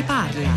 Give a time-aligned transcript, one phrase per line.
[0.00, 0.50] ne parla.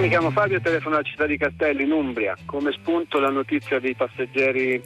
[0.00, 2.36] Mi chiamo Fabio e telefono alla città di Castello in Umbria.
[2.44, 4.82] Come spunto la notizia dei passeggeri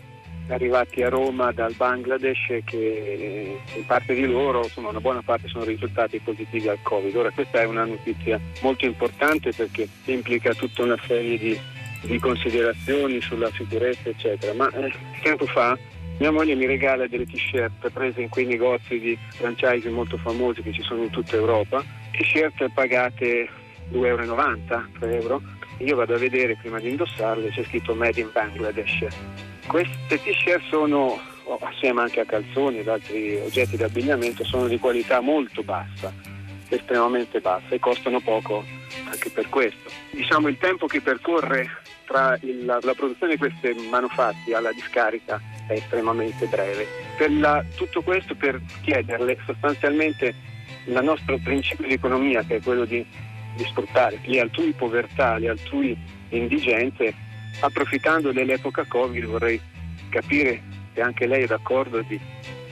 [0.48, 5.64] arrivati a Roma dal Bangladesh che in parte di loro, insomma una buona parte sono
[5.64, 7.16] risultati positivi al Covid.
[7.16, 11.58] Ora questa è una notizia molto importante perché implica tutta una serie di,
[12.02, 14.52] di considerazioni sulla sicurezza eccetera.
[14.52, 15.76] Ma eh, tempo fa
[16.18, 20.72] mia moglie mi regala delle t-shirt prese in quei negozi di franchise molto famosi che
[20.72, 23.48] ci sono in tutta Europa, t-shirt pagate
[23.92, 25.42] 2,90 euro, 3 euro.
[25.78, 29.06] Io vado a vedere prima di indossarle, c'è scritto Made in Bangladesh.
[29.66, 31.20] Queste t-shirt sono,
[31.60, 36.10] assieme anche a calzoni ed altri oggetti di abbigliamento, sono di qualità molto bassa,
[36.70, 38.64] estremamente bassa e costano poco
[39.10, 39.90] anche per questo.
[40.12, 41.68] Diciamo il tempo che percorre
[42.06, 46.86] tra il, la, la, produzione di questi manufatti alla discarica è estremamente breve.
[47.38, 50.34] La, tutto questo per chiederle sostanzialmente
[50.86, 53.04] il nostro principio di economia che è quello di,
[53.54, 55.96] di sfruttare le altrui povertà, le altrui
[56.30, 57.14] indigenze,
[57.60, 59.60] approfittando dell'epoca Covid vorrei
[60.10, 60.62] capire
[60.94, 62.18] se anche lei è d'accordo di,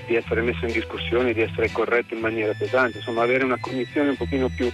[0.06, 4.10] di essere messo in discussione, di essere corretto in maniera pesante, insomma avere una cognizione
[4.10, 4.70] un pochino più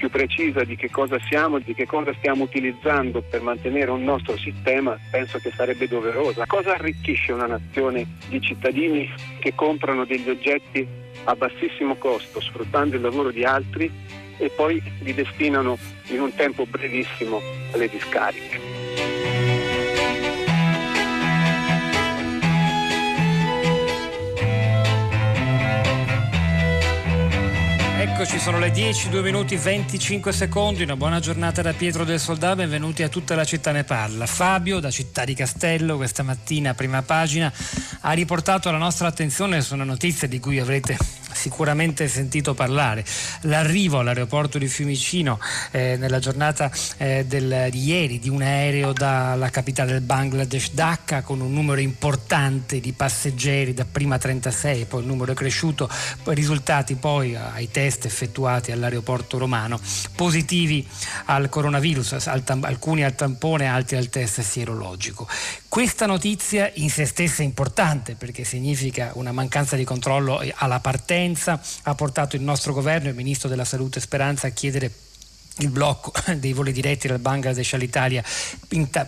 [0.00, 4.34] più precisa di che cosa siamo, di che cosa stiamo utilizzando per mantenere un nostro
[4.38, 6.46] sistema, penso che sarebbe doverosa.
[6.46, 10.88] Cosa arricchisce una nazione di cittadini che comprano degli oggetti
[11.24, 13.92] a bassissimo costo, sfruttando il lavoro di altri
[14.38, 15.76] e poi li destinano
[16.08, 17.38] in un tempo brevissimo
[17.72, 18.79] alle discariche?
[28.20, 30.82] Eccoci, sono le 10, 2 minuti 25 secondi.
[30.82, 32.54] Una buona giornata da Pietro del Soldà.
[32.54, 34.26] Benvenuti a tutta la città ne parla.
[34.26, 37.50] Fabio, da Città di Castello, questa mattina, prima pagina,
[38.00, 40.98] ha riportato la nostra attenzione su una notizia di cui avrete
[41.40, 43.02] sicuramente sentito parlare.
[43.42, 45.40] L'arrivo all'aeroporto di Fiumicino
[45.70, 51.22] eh, nella giornata eh, del, di ieri di un aereo dalla capitale del Bangladesh, Dhaka,
[51.22, 55.88] con un numero importante di passeggeri, da prima 36, poi il numero è cresciuto,
[56.24, 59.80] risultati poi ai test effettuati all'aeroporto romano
[60.14, 60.86] positivi
[61.26, 65.26] al coronavirus, al tam- alcuni al tampone, altri al test sierologico.
[65.68, 71.29] Questa notizia in se stessa è importante perché significa una mancanza di controllo alla partenza,
[71.82, 74.90] ha portato il nostro governo e il Ministro della Salute Speranza a chiedere
[75.60, 78.22] il blocco dei voli diretti dal Bangladesh all'Italia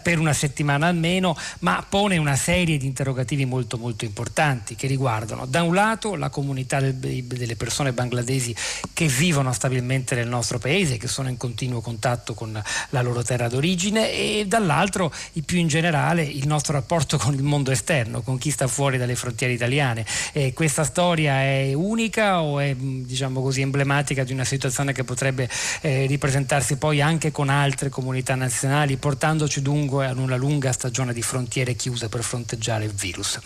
[0.03, 5.47] per una settimana almeno, ma pone una serie di interrogativi molto molto importanti che riguardano
[5.47, 8.55] da un lato la comunità delle persone bangladesi
[8.93, 13.49] che vivono stabilmente nel nostro paese, che sono in continuo contatto con la loro terra
[13.49, 15.13] d'origine e dall'altro
[15.45, 19.17] più in generale il nostro rapporto con il mondo esterno, con chi sta fuori dalle
[19.17, 20.05] frontiere italiane.
[20.33, 25.49] E questa storia è unica o è diciamo così emblematica di una situazione che potrebbe
[25.81, 31.13] eh, ripresentare confrontarsi poi anche con altre comunità nazionali, portandoci dunque ad una lunga stagione
[31.13, 33.39] di frontiere chiuse per fronteggiare il virus.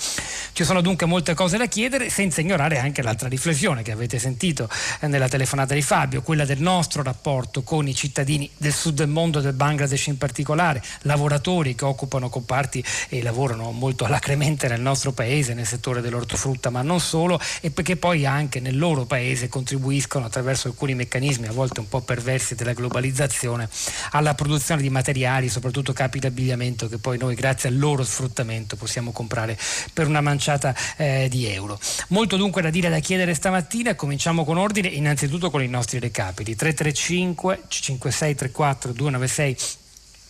[0.52, 4.68] Ci sono dunque molte cose da chiedere, senza ignorare anche l'altra riflessione che avete sentito
[5.00, 9.08] eh, nella telefonata di Fabio, quella del nostro rapporto con i cittadini del sud del
[9.08, 15.12] mondo, del Bangladesh in particolare, lavoratori che occupano comparti e lavorano molto alacremente nel nostro
[15.12, 20.24] paese, nel settore dell'ortofrutta, ma non solo, e perché poi anche nel loro paese contribuiscono
[20.24, 23.68] attraverso alcuni meccanismi a volte un po' perversi della globalizzazione globalizzazione
[24.12, 29.12] alla produzione di materiali, soprattutto capi d'abbigliamento che poi noi grazie al loro sfruttamento possiamo
[29.12, 29.58] comprare
[29.92, 31.78] per una manciata eh, di euro.
[32.08, 36.54] Molto dunque da dire da chiedere stamattina, cominciamo con ordine innanzitutto con i nostri recapiti
[36.54, 39.84] 335 5634 296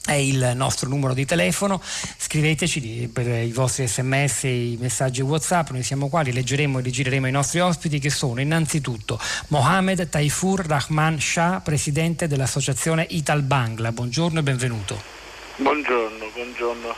[0.07, 1.83] è il nostro numero di telefono,
[2.17, 6.83] scriveteci per i vostri sms e i messaggi whatsapp, noi siamo qua, li leggeremo e
[6.83, 13.91] rigireremo i nostri ospiti che sono innanzitutto Mohamed Taifur Rahman Shah, presidente dell'associazione Ital Bangla,
[13.91, 15.03] buongiorno e benvenuto.
[15.57, 16.97] Buongiorno, buongiorno a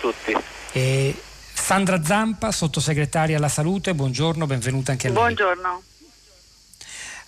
[0.00, 0.34] tutti.
[0.72, 1.14] E
[1.52, 5.18] Sandra Zampa, sottosegretaria alla salute, buongiorno, benvenuta anche a lei.
[5.18, 5.82] Buongiorno.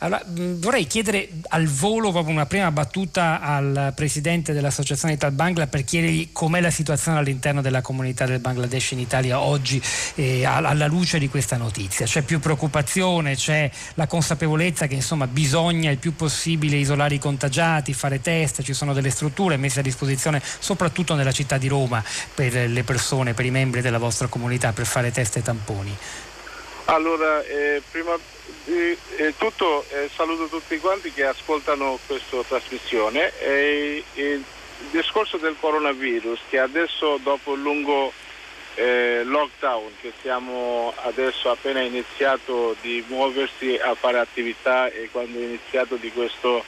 [0.00, 5.82] Allora, vorrei chiedere al volo proprio una prima battuta al presidente dell'associazione Ital Bangla per
[5.82, 9.82] chiedergli com'è la situazione all'interno della comunità del Bangladesh in Italia oggi
[10.14, 12.06] eh, alla luce di questa notizia.
[12.06, 17.92] C'è più preoccupazione, c'è la consapevolezza che insomma bisogna il più possibile isolare i contagiati,
[17.92, 22.52] fare test, ci sono delle strutture messe a disposizione soprattutto nella città di Roma per
[22.70, 25.96] le persone, per i membri della vostra comunità per fare test e tamponi.
[26.90, 28.16] Allora, eh, prima
[28.64, 33.30] di eh, tutto eh, saluto tutti quanti che ascoltano questa trasmissione.
[34.14, 34.42] il
[34.90, 38.10] discorso del coronavirus che adesso dopo un lungo
[38.76, 45.42] eh, lockdown che siamo adesso appena iniziato di muoversi a fare attività e quando è
[45.42, 46.62] iniziato di questa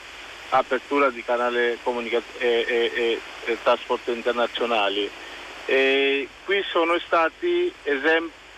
[0.49, 5.09] apertura di canale comunicazione e, e, e, trasporto internazionali.
[5.65, 7.73] E qui sono stati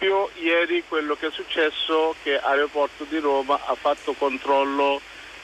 [0.03, 5.00] esempio ieri quello che è successo che l'aeroporto di Roma ha fatto controllo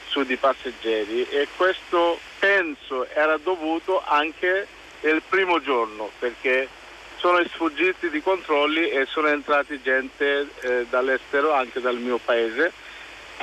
[0.08, 4.66] su di passeggeri e questo penso era dovuto anche
[5.00, 6.68] il primo giorno perché
[7.16, 12.72] sono sfuggiti di controlli e sono entrati gente eh, dall'estero, anche dal mio paese.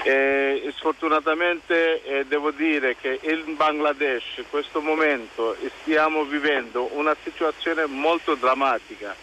[0.04, 7.88] E sfortunatamente eh, devo dire che in Bangladesh in questo momento stiamo vivendo una situazione
[7.88, 9.16] molto drammatica,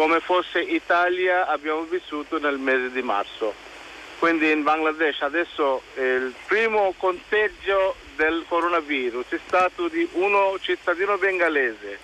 [0.00, 3.52] come fosse Italia abbiamo vissuto nel mese di marzo.
[4.18, 11.98] Quindi in Bangladesh adesso il primo conteggio del coronavirus è stato di uno cittadino bengalese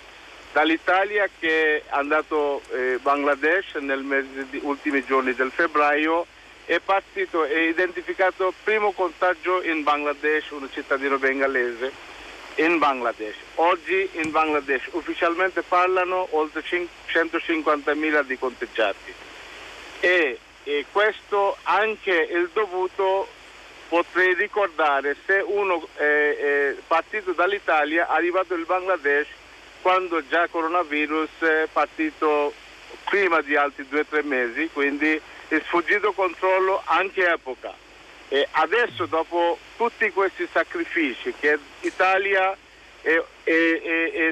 [0.51, 6.27] dall'Italia che è andato in eh, Bangladesh negli ultimi giorni del febbraio
[6.65, 11.91] è partito e identificato il primo contagio in Bangladesh, un cittadino bengalese
[12.57, 13.35] in Bangladesh.
[13.55, 19.13] Oggi in Bangladesh ufficialmente parlano oltre 150.000 di conteggiati
[19.99, 23.27] e, e questo anche il dovuto
[23.87, 29.27] potrei ricordare se uno è, è partito dall'Italia, è arrivato in Bangladesh
[29.81, 32.53] quando già il coronavirus è partito
[33.09, 37.85] prima di altri due o tre mesi, quindi è sfuggito controllo anche epoca.
[38.29, 42.57] E adesso dopo tutti questi sacrifici che l'Italia ha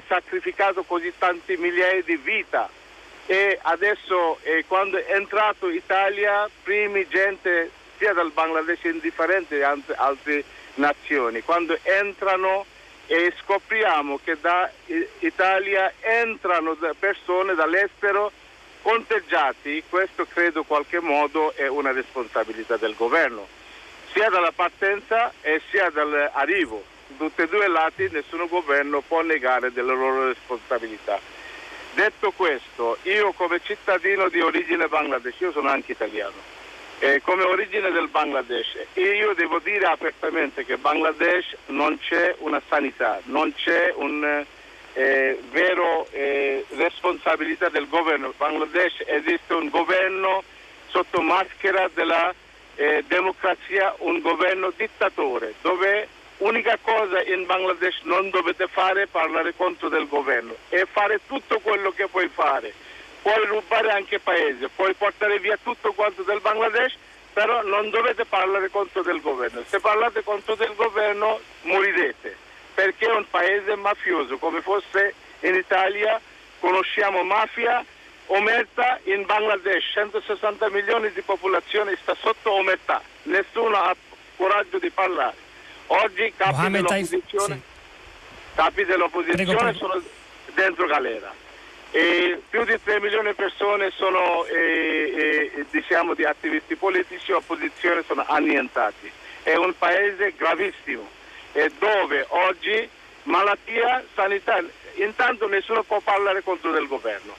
[0.08, 2.84] sacrificato così tanti migliaia di vite
[3.28, 10.44] e adesso eh, quando è entrato Italia primi gente sia dal Bangladesh indifferente da altre
[10.76, 12.66] nazioni, quando entrano
[13.08, 14.70] e scopriamo che da
[15.20, 18.32] Italia entrano persone dall'estero
[18.82, 23.48] conteggiati, questo credo in qualche modo è una responsabilità del governo,
[24.16, 26.82] sia dalla partenza e sia dall'arrivo.
[27.18, 31.20] Tutti e due i lati nessun governo può negare delle loro responsabilità.
[31.94, 36.34] Detto questo, io come cittadino di origine bangladesh, io sono anche italiano,
[37.00, 42.62] eh, come origine del Bangladesh io devo dire apertamente che in Bangladesh non c'è una
[42.70, 44.46] sanità, non c'è una
[44.94, 48.28] eh, vera eh, responsabilità del governo.
[48.28, 50.42] In Bangladesh esiste un governo
[50.88, 52.34] sotto maschera della
[52.76, 56.08] eh, democrazia, un governo dittatore, dove
[56.38, 61.60] unica cosa in Bangladesh non dovete fare è parlare contro del governo e fare tutto
[61.60, 62.74] quello che puoi fare
[63.26, 66.96] puoi rubare anche paese, puoi portare via tutto quanto del Bangladesh,
[67.34, 69.64] però non dovete parlare contro del governo.
[69.66, 72.38] Se parlate contro del governo morirete,
[72.76, 76.22] perché è un paese mafioso, come fosse in Italia,
[76.60, 77.84] conosciamo mafia,
[78.28, 83.96] omerta in Bangladesh, 160 milioni di popolazione sta sotto omertà, nessuno ha
[84.36, 85.36] coraggio di parlare.
[85.88, 87.62] Oggi capi dell'opposizione, sì.
[88.56, 89.78] capi dell'opposizione prego, prego.
[89.78, 90.04] sono
[90.54, 91.44] dentro galera
[91.96, 98.04] e più di 3 milioni di persone sono eh, eh, diciamo, di attivisti politici, opposizione
[98.06, 99.10] sono annientati.
[99.44, 101.08] È un paese gravissimo
[101.54, 102.90] e dove oggi
[103.24, 104.62] malattia, sanità,
[104.96, 107.34] intanto nessuno può parlare contro del governo,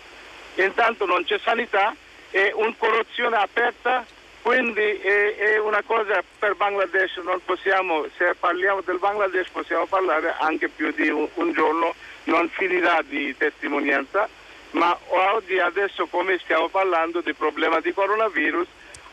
[0.65, 1.95] intanto non c'è sanità
[2.31, 4.05] e una corruzione aperta,
[4.43, 10.35] quindi è, è, una cosa per Bangladesh, non possiamo, se parliamo del Bangladesh possiamo parlare
[10.39, 11.95] anche più di un, un giorno,
[12.25, 14.29] non finirà di testimonianza
[14.77, 18.67] ma oggi adesso come stiamo parlando del problema di coronavirus,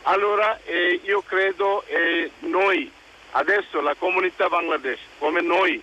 [0.03, 2.91] allora eh, io credo eh, noi,
[3.31, 5.81] adesso la comunità Bangladesh, come noi,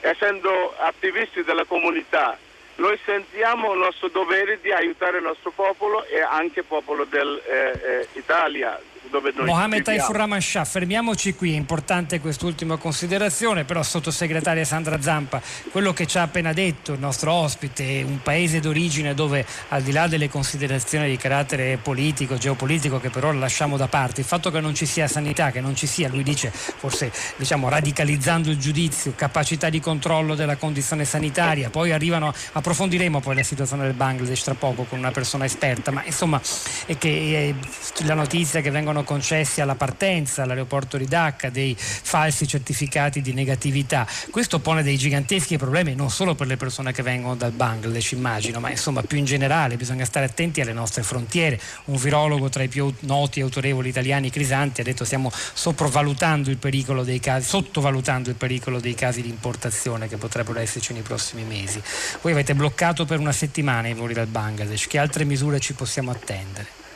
[0.00, 2.38] essendo attivisti della comunità,
[2.78, 8.78] noi sentiamo il nostro dovere di aiutare il nostro popolo e anche il popolo dell'Italia,
[8.78, 14.64] eh, dove noi Mohamed Taifur Rahman Shah, fermiamoci qui, è importante quest'ultima considerazione, però sottosegretaria
[14.64, 19.44] Sandra Zampa, quello che ci ha appena detto il nostro ospite, un paese d'origine dove
[19.68, 24.26] al di là delle considerazioni di carattere politico, geopolitico che però lasciamo da parte, il
[24.26, 28.50] fatto che non ci sia sanità, che non ci sia, lui dice, forse diciamo radicalizzando
[28.50, 33.94] il giudizio, capacità di controllo della condizione sanitaria, poi arrivano, approfondiremo poi la situazione del
[33.94, 36.40] Bangladesh tra poco con una persona esperta, ma insomma
[36.86, 37.54] è che
[37.98, 43.20] è la notizia che vengono vengono concessi alla partenza all'aeroporto di Dhaka dei falsi certificati
[43.20, 44.06] di negatività.
[44.30, 48.60] Questo pone dei giganteschi problemi non solo per le persone che vengono dal Bangladesh, immagino,
[48.60, 51.60] ma insomma più in generale bisogna stare attenti alle nostre frontiere.
[51.86, 56.56] Un virologo tra i più noti e autorevoli italiani, Crisanti, ha detto stiamo sopravvalutando il
[56.56, 61.42] pericolo dei casi, sottovalutando il pericolo dei casi di importazione che potrebbero esserci nei prossimi
[61.44, 61.80] mesi.
[62.22, 66.10] Voi avete bloccato per una settimana i voli dal Bangladesh, che altre misure ci possiamo
[66.10, 66.86] attendere?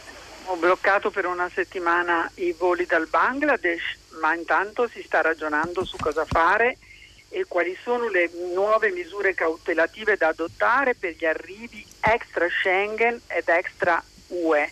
[0.52, 5.98] Ho bloccato per una settimana i voli dal Bangladesh, ma intanto si sta ragionando su
[5.98, 6.76] cosa fare
[7.30, 13.48] e quali sono le nuove misure cautelative da adottare per gli arrivi extra Schengen ed
[13.48, 14.70] extra UE.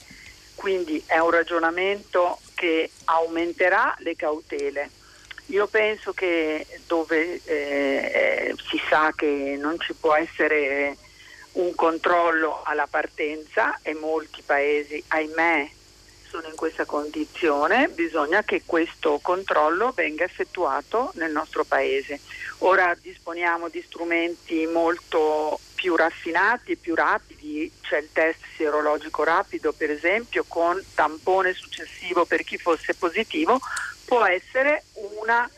[0.55, 4.91] Quindi è un ragionamento che aumenterà le cautele.
[5.47, 10.99] Io penso che dove eh, si sa che non ci può essere
[11.53, 15.71] un controllo alla partenza e molti paesi, ahimè,
[16.31, 22.21] sono in questa condizione, bisogna che questo controllo venga effettuato nel nostro paese.
[22.59, 29.73] Ora disponiamo di strumenti molto più raffinati e più rapidi, c'è il test sierologico rapido
[29.73, 33.59] per esempio con tampone successivo per chi fosse positivo,
[34.05, 34.85] può essere
[35.21, 35.51] una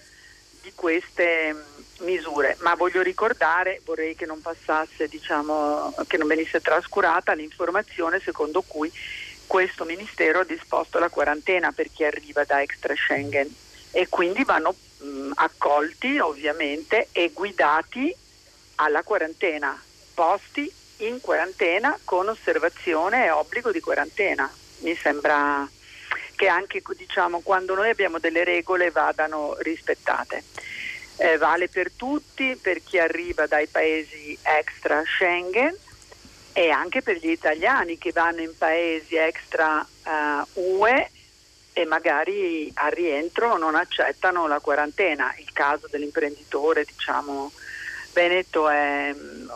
[0.63, 1.55] di queste
[2.03, 8.63] misure, ma voglio ricordare, vorrei che non passasse, diciamo, che non venisse trascurata l'informazione secondo
[8.63, 8.93] cui
[9.47, 13.53] questo Ministero ha disposto la quarantena per chi arriva da extra Schengen
[13.91, 18.15] e quindi vanno mh, accolti ovviamente e guidati
[18.77, 19.81] alla quarantena,
[20.15, 24.51] posti in quarantena con osservazione e obbligo di quarantena.
[24.79, 25.69] Mi sembra
[26.35, 30.43] che anche diciamo, quando noi abbiamo delle regole vadano rispettate
[31.17, 35.77] eh, vale per tutti, per chi arriva dai paesi extra Schengen
[36.53, 41.11] e anche per gli italiani che vanno in paesi extra uh, UE
[41.73, 45.35] e magari al rientro non accettano la quarantena.
[45.39, 47.51] Il caso dell'imprenditore, diciamo,
[48.13, 49.51] Veneto è uh,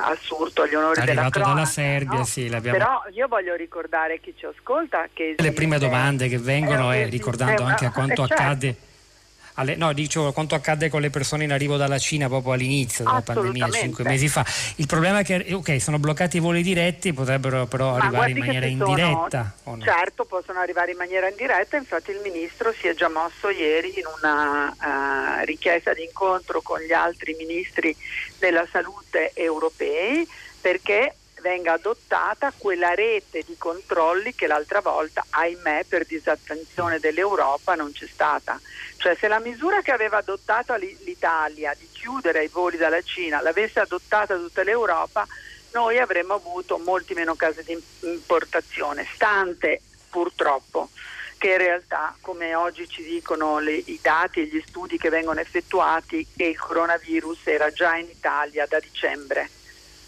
[0.00, 1.52] assurdo agli onori della cronaca.
[1.52, 2.24] dalla Serbia, no?
[2.24, 7.08] sì, Però io voglio ricordare chi ci ascolta che le prime domande che vengono è,
[7.08, 8.42] ricordando anche a quanto certo.
[8.42, 8.76] accade
[9.56, 13.22] alle, no, dicevo quanto accadde con le persone in arrivo dalla Cina proprio all'inizio della
[13.22, 14.44] pandemia, cinque mesi fa.
[14.76, 18.38] Il problema è che ok, sono bloccati i voli diretti, potrebbero però Ma arrivare in
[18.38, 19.54] maniera indiretta.
[19.62, 19.82] Sono, no?
[19.82, 24.04] Certo, possono arrivare in maniera indiretta, infatti il Ministro si è già mosso ieri in
[24.18, 27.94] una uh, richiesta di incontro con gli altri ministri
[28.38, 30.26] della salute europei
[30.60, 31.14] perché
[31.46, 38.08] venga adottata quella rete di controlli che l'altra volta, ahimè, per disattenzione dell'Europa non c'è
[38.08, 38.60] stata.
[38.96, 43.78] Cioè se la misura che aveva adottato l'Italia di chiudere i voli dalla Cina l'avesse
[43.78, 45.24] adottata tutta l'Europa,
[45.72, 50.88] noi avremmo avuto molti meno casi di importazione, stante purtroppo
[51.38, 55.38] che in realtà, come oggi ci dicono le, i dati e gli studi che vengono
[55.38, 59.50] effettuati, che il coronavirus era già in Italia da dicembre.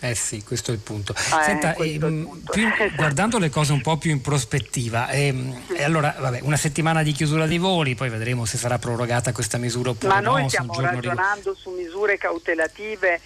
[0.00, 1.12] Eh sì, questo è il punto.
[1.30, 2.52] Ah, Senta, eh, ehm, il punto.
[2.52, 7.02] più, guardando le cose un po' più in prospettiva, ehm, e allora vabbè, una settimana
[7.02, 10.32] di chiusura dei voli, poi vedremo se sarà prorogata questa misura oppure Ma no.
[10.32, 11.58] noi stiamo ragionando di...
[11.58, 13.20] su misure cautelative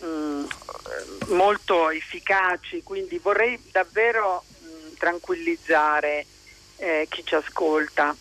[0.00, 6.24] mh, molto efficaci, quindi vorrei davvero mh, tranquillizzare
[6.76, 8.16] eh, chi ci ascolta.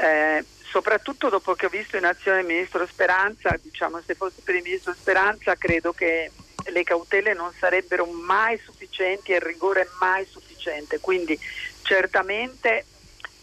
[0.00, 4.54] Eh, soprattutto dopo che ho visto in azione il ministro Speranza, diciamo se fosse per
[4.54, 6.30] il ministro Speranza credo che
[6.70, 11.00] le cautele non sarebbero mai sufficienti e il rigore mai sufficiente.
[11.00, 11.38] Quindi
[11.82, 12.84] certamente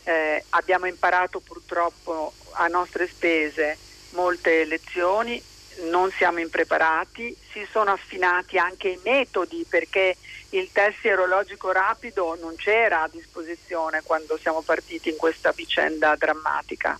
[0.03, 3.77] eh, abbiamo imparato purtroppo a nostre spese
[4.11, 5.41] molte lezioni,
[5.89, 10.15] non siamo impreparati, si sono affinati anche i metodi perché
[10.49, 16.97] il test sierologico rapido non c'era a disposizione quando siamo partiti in questa vicenda drammatica.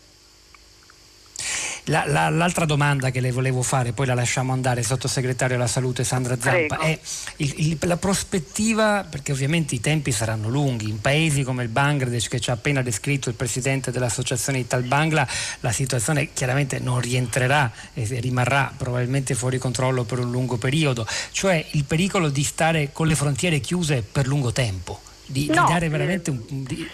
[1.85, 6.03] La, la, l'altra domanda che le volevo fare, poi la lasciamo andare, sottosegretario alla salute
[6.03, 6.81] Sandra Zampa, Prego.
[6.81, 6.99] è
[7.37, 12.27] il, il, la prospettiva, perché ovviamente i tempi saranno lunghi, in paesi come il Bangladesh
[12.27, 15.27] che ci ha appena descritto il presidente dell'associazione Ital Bangla,
[15.59, 21.63] la situazione chiaramente non rientrerà e rimarrà probabilmente fuori controllo per un lungo periodo, cioè
[21.71, 25.89] il pericolo di stare con le frontiere chiuse per lungo tempo, di, no, di dare
[25.89, 26.41] veramente un...
[26.47, 26.89] Di...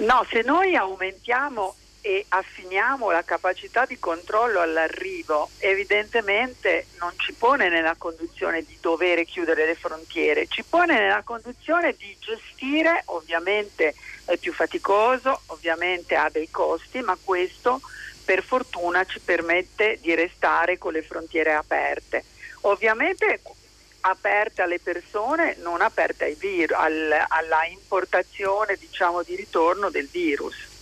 [0.00, 1.74] No, se noi aumentiamo
[2.06, 9.24] e affiniamo la capacità di controllo all'arrivo, evidentemente non ci pone nella condizione di dover
[9.24, 13.94] chiudere le frontiere, ci pone nella condizione di gestire, ovviamente
[14.26, 17.80] è più faticoso, ovviamente ha dei costi, ma questo
[18.22, 22.22] per fortuna ci permette di restare con le frontiere aperte.
[22.62, 23.40] Ovviamente
[24.00, 26.36] aperte alle persone, non aperte
[26.74, 30.72] al, alla importazione diciamo, di ritorno del virus.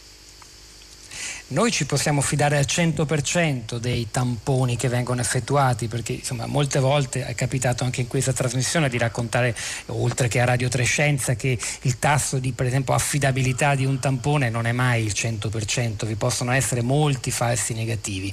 [1.52, 7.26] Noi ci possiamo fidare al 100% dei tamponi che vengono effettuati, perché insomma, molte volte
[7.26, 9.54] è capitato anche in questa trasmissione di raccontare,
[9.88, 14.48] oltre che a Radio Trescenza, che il tasso di per esempio affidabilità di un tampone
[14.48, 18.32] non è mai il 100%, vi possono essere molti falsi negativi.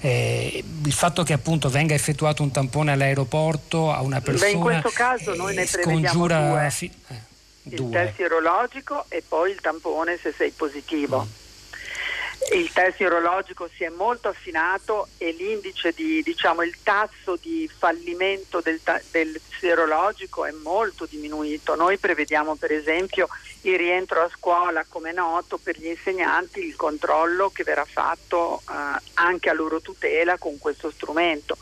[0.00, 4.50] Eh, il fatto che appunto venga effettuato un tampone all'aeroporto a una persona...
[4.50, 6.68] Beh, in questo caso noi ne prevediamo due.
[6.70, 7.14] Fi- eh,
[7.62, 7.90] il due.
[7.90, 11.24] test sierologico e poi il tampone se sei positivo.
[11.24, 11.44] Mm
[12.52, 18.60] il test neurologico si è molto affinato e l'indice di, diciamo, il tasso di fallimento
[18.60, 21.74] del, del serologico è molto diminuito.
[21.74, 23.28] Noi prevediamo per esempio
[23.62, 29.00] il rientro a scuola, come noto, per gli insegnanti il controllo che verrà fatto eh,
[29.14, 31.56] anche a loro tutela con questo strumento.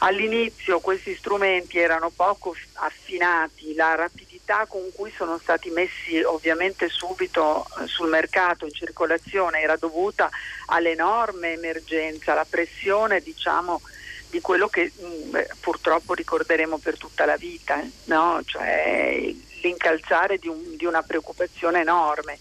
[0.00, 7.64] All'inizio questi strumenti erano poco affinati, la rapidità con cui sono stati messi ovviamente subito
[7.80, 10.28] eh, sul mercato in circolazione era dovuta
[10.66, 13.80] all'enorme emergenza, alla pressione diciamo,
[14.28, 18.42] di quello che mh, mm, purtroppo ricorderemo per tutta la vita, no?
[18.44, 22.38] cioè l'incalzare di, un, di una preoccupazione enorme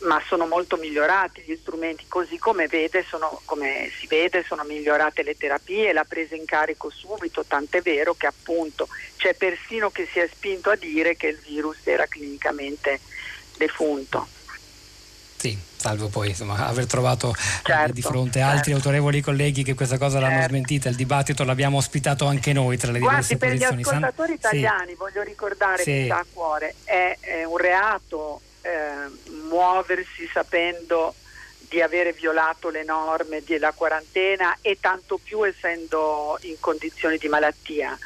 [0.00, 5.22] ma sono molto migliorati gli strumenti, così come, vede, sono, come si vede sono migliorate
[5.22, 10.18] le terapie, la presa in carico subito, tant'è vero che appunto c'è persino chi si
[10.18, 13.00] è spinto a dire che il virus era clinicamente
[13.56, 14.26] defunto.
[15.36, 18.56] Sì, salvo poi insomma, aver trovato certo, di fronte certo.
[18.56, 20.34] altri autorevoli colleghi che questa cosa certo.
[20.34, 23.82] l'hanno smentita, il dibattito l'abbiamo ospitato anche noi tra le diverse Guardi, posizioni.
[23.82, 24.56] per gli ascoltatori San...
[24.56, 24.96] italiani sì.
[24.96, 25.90] voglio ricordare sì.
[25.92, 31.14] che sta a cuore, è, è un reato eh, muoversi sapendo
[31.68, 37.96] di avere violato le norme della quarantena e tanto più essendo in condizioni di malattia.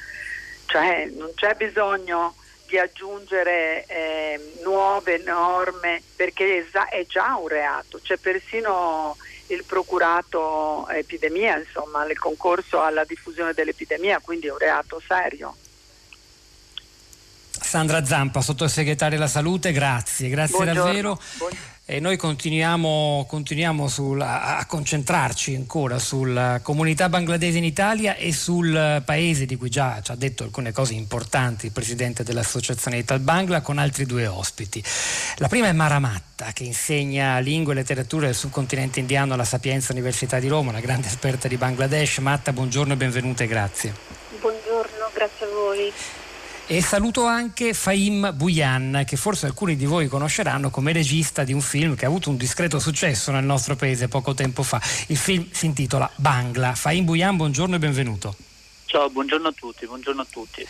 [0.66, 8.16] Cioè non c'è bisogno di aggiungere eh, nuove norme perché è già un reato, c'è
[8.16, 9.16] persino
[9.48, 15.54] il procurato epidemia, insomma, il concorso alla diffusione dell'epidemia, quindi è un reato serio.
[17.72, 20.84] Sandra Zampa, sottosegretaria della salute, grazie, grazie Buongiorno.
[20.84, 21.18] davvero.
[21.38, 21.70] Buongiorno.
[21.86, 28.34] E noi continuiamo, continuiamo sul, a, a, concentrarci ancora sulla comunità bangladese in Italia e
[28.34, 33.20] sul paese di cui già ci ha detto alcune cose importanti il presidente dell'Associazione Ital
[33.20, 34.84] Bangla con altri due ospiti.
[35.36, 39.92] La prima è Mara Matta che insegna lingue e letteratura del subcontinente indiano alla Sapienza
[39.92, 42.18] Università di Roma, una grande esperta di Bangladesh.
[42.18, 43.94] Matta, buongiorno e benvenuta e grazie.
[44.38, 45.92] Buongiorno, grazie a voi.
[46.68, 51.60] E saluto anche Faim Buyan, che forse alcuni di voi conosceranno come regista di un
[51.60, 54.80] film che ha avuto un discreto successo nel nostro paese poco tempo fa.
[55.08, 56.74] Il film si intitola Bangla.
[56.74, 58.36] Faim Buyan, buongiorno e benvenuto.
[58.86, 60.66] Ciao, buongiorno a tutti, buongiorno a tutti.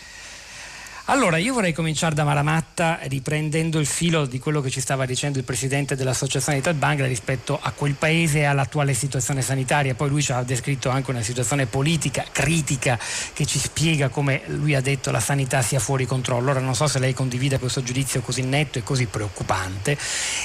[1.07, 5.37] Allora, io vorrei cominciare da Maramatta riprendendo il filo di quello che ci stava dicendo
[5.37, 9.95] il presidente dell'Associazione di Bangla rispetto a quel paese e all'attuale situazione sanitaria.
[9.95, 12.97] Poi lui ci ha descritto anche una situazione politica critica
[13.33, 16.51] che ci spiega come lui ha detto la sanità sia fuori controllo.
[16.51, 19.97] Ora non so se lei condivide questo giudizio così netto e così preoccupante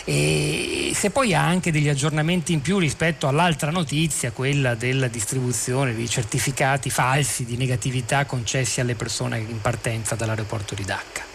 [0.02, 5.94] e se poi ha anche degli aggiornamenti in più rispetto all'altra notizia, quella della distribuzione
[5.94, 11.26] di certificati falsi di negatività concessi alle persone in partenza dall'aeroporto l'aeroporto di Dhaka?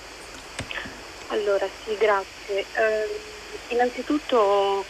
[1.28, 2.66] Allora sì, grazie.
[2.74, 3.20] Eh,
[3.70, 4.84] innanzitutto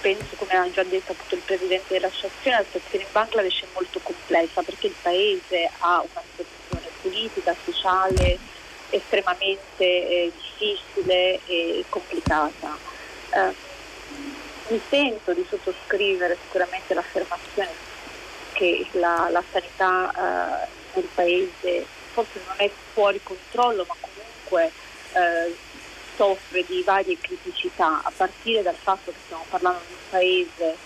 [0.00, 3.98] penso, come ha già detto appunto il Presidente dell'Associazione, la situazione in Bangladesh è molto
[4.02, 8.38] complessa perché il Paese ha una situazione politica, sociale
[8.90, 12.78] estremamente eh, difficile e complicata.
[13.30, 13.74] Eh,
[14.68, 17.70] mi sento di sottoscrivere sicuramente l'affermazione
[18.52, 24.72] che la, la sanità eh, nel Paese forse non è fuori controllo, ma comunque
[25.12, 25.54] eh,
[26.16, 30.76] soffre di varie criticità, a partire dal fatto che stiamo parlando di un paese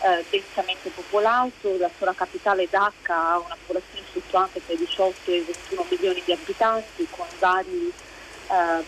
[0.00, 5.36] eh, densamente popolato, la sola capitale Dhaka ha una popolazione fluttuante tra i 18 e
[5.36, 7.92] i 21 milioni di abitanti, con vari,
[8.48, 8.84] eh,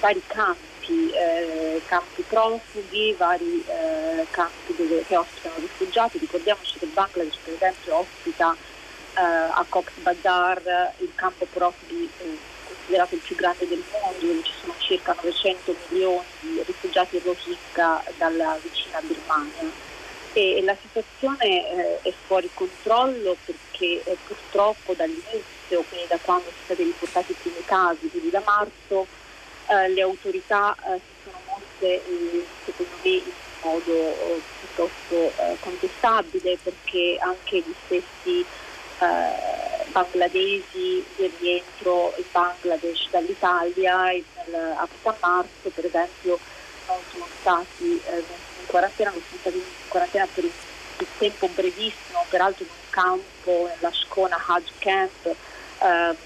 [0.00, 6.18] vari campi, eh, campi profughi, vari eh, campi dove, che ospitano rifugiati.
[6.18, 8.56] Ricordiamoci che il Bangladesh per esempio ospita
[9.14, 12.38] a Cox Bazar, il campo profughi eh,
[12.90, 18.02] considerato il più grande del mondo, dove ci sono circa 900 milioni di rifugiati rohingya
[18.18, 19.88] dalla vicina Birmania.
[20.32, 26.62] E la situazione eh, è fuori controllo perché eh, purtroppo dall'inizio, quindi da quando sono
[26.64, 29.06] stati riportati i primi casi, quindi da marzo,
[29.66, 32.02] eh, le autorità eh, si sono mosse,
[32.64, 33.22] secondo me, in
[33.62, 34.14] modo
[34.60, 38.44] piuttosto contestabile perché anche gli stessi
[39.00, 44.24] eh, bangladesi del rientro in Bangladesh dall'Italia e
[44.76, 46.38] a metà marzo per esempio
[46.86, 50.52] non sono stati eh, in quarantena, non sono stati in quarantena per il,
[50.98, 56.16] il tempo brevissimo, peraltro in un campo, nella Shkona Hajj Camp, eh,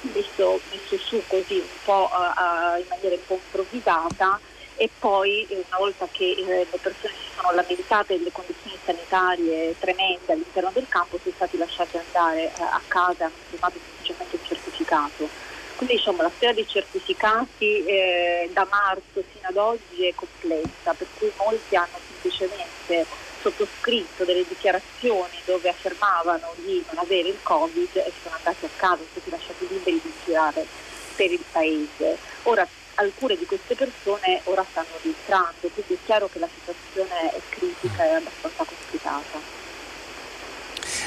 [0.00, 4.40] messo, messo, su così un po' uh, in maniera un po' improvvisata
[4.76, 10.32] e poi una volta che eh, le persone si sono lamentate delle condizioni sanitarie tremende
[10.32, 14.42] all'interno del campo è stati lasciati andare eh, a casa e hanno firmato semplicemente il
[14.46, 15.28] certificato.
[15.76, 21.06] Quindi diciamo la storia dei certificati eh, da marzo fino ad oggi è complessa, per
[21.18, 23.06] cui molti hanno semplicemente
[23.40, 28.96] sottoscritto delle dichiarazioni dove affermavano di non avere il Covid e sono andati a casa,
[28.96, 30.66] sono stati lasciati liberi di girare
[31.14, 32.18] per il paese.
[32.44, 37.40] Ora alcune di queste persone ora stanno rientrando, quindi è chiaro che la situazione è
[37.48, 39.54] critica e abbastanza complicata.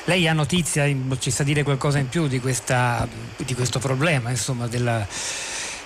[0.06, 0.86] Lei ha notizia,
[1.20, 5.06] ci sa dire qualcosa in più di, questa, di questo problema, insomma, della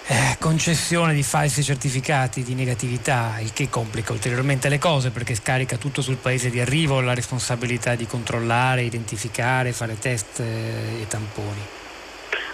[0.07, 5.77] eh, concessione di falsi certificati di negatività, il che complica ulteriormente le cose perché scarica
[5.77, 11.61] tutto sul paese di arrivo la responsabilità di controllare, identificare, fare test eh, e tamponi.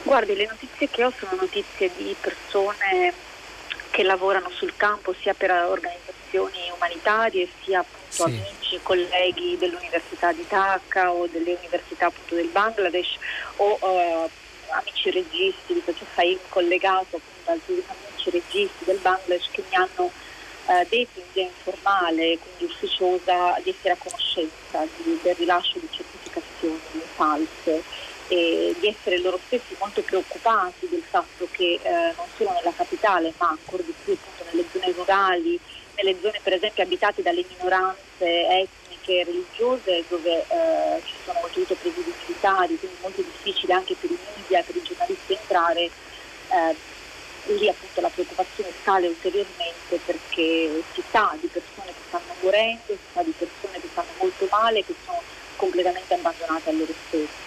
[0.04, 3.14] Guardi, le notizie che ho sono notizie di persone
[3.90, 8.42] che lavorano sul campo sia per organizzazioni umanitarie sia appunto sì.
[8.42, 13.18] amici, colleghi dell'Università di Dhaka o delle università appunto del Bangladesh
[13.58, 14.30] o uh,
[14.70, 20.12] amici registi, visto che fai collegato appunto altri amici registi del Bangladesh che mi hanno
[20.66, 25.88] uh, detto in via informale, quindi ufficiosa, di essere a conoscenza di, del rilascio di
[25.90, 26.80] certificazioni
[27.16, 27.84] false
[28.36, 33.50] di essere loro stessi molto preoccupati del fatto che eh, non solo nella capitale ma
[33.50, 34.16] ancora di più
[34.52, 35.60] nelle zone rurali,
[35.96, 41.76] nelle zone per esempio abitate dalle minoranze etniche e religiose dove eh, ci sono oltretutto
[41.76, 46.76] presidi militari, quindi molto difficile anche per i media, per i giornalisti entrare, eh,
[47.54, 52.98] lì appunto la preoccupazione sale ulteriormente perché si sa di persone che stanno morendo, si
[53.12, 55.22] sa di persone che stanno molto male, che sono
[55.56, 57.39] completamente abbandonate a loro stessi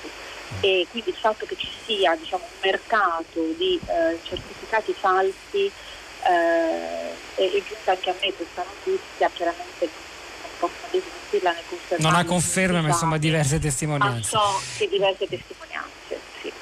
[0.63, 5.71] e quindi il fatto che ci sia diciamo, un mercato di eh, certificati falsi
[6.23, 9.89] eh, è, giunta anche a me questa notizia, chiaramente
[10.41, 12.11] non posso desmentirla né confermare.
[12.11, 14.37] Non ha conferma, ma insomma diverse testimonianze.
[14.37, 16.53] Ma so che diverse testimonianze, sì.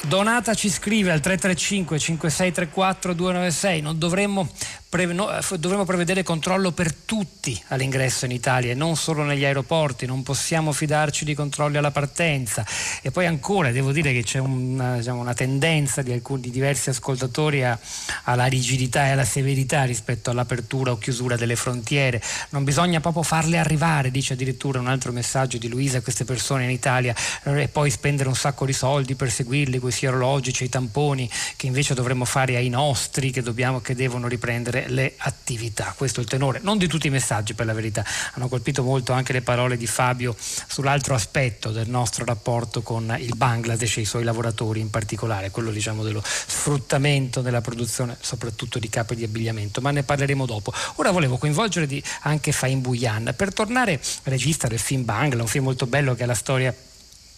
[0.00, 4.48] Donata ci scrive al 335 5634 296 non dovremmo
[4.92, 10.04] pre- no, dovremmo prevedere controllo per tutti all'ingresso in Italia e non solo negli aeroporti,
[10.04, 12.62] non possiamo fidarci di controlli alla partenza.
[13.00, 16.90] E poi ancora devo dire che c'è una, diciamo, una tendenza di, alcuni, di diversi
[16.90, 17.78] ascoltatori a,
[18.24, 22.20] alla rigidità e alla severità rispetto all'apertura o chiusura delle frontiere.
[22.50, 26.64] Non bisogna proprio farle arrivare, dice addirittura un altro messaggio di Luisa, a queste persone
[26.64, 31.30] in Italia e poi spendere un sacco di soldi per seguirli, quei sierologici, i tamponi
[31.56, 35.94] che invece dovremmo fare ai nostri che, dobbiamo, che devono riprendere le attività.
[35.96, 39.12] Questo è il tenore, non di tutti i messaggi per la verità, hanno colpito molto
[39.12, 44.04] anche le parole di Fabio sull'altro aspetto del nostro rapporto con il Bangladesh e i
[44.04, 49.80] suoi lavoratori in particolare, quello diciamo dello sfruttamento della produzione soprattutto di capi di abbigliamento,
[49.80, 50.72] ma ne parleremo dopo.
[50.96, 51.88] Ora volevo coinvolgere
[52.20, 56.26] anche Faim Buyan per tornare regista del film Bangla, un film molto bello che è
[56.26, 56.74] la storia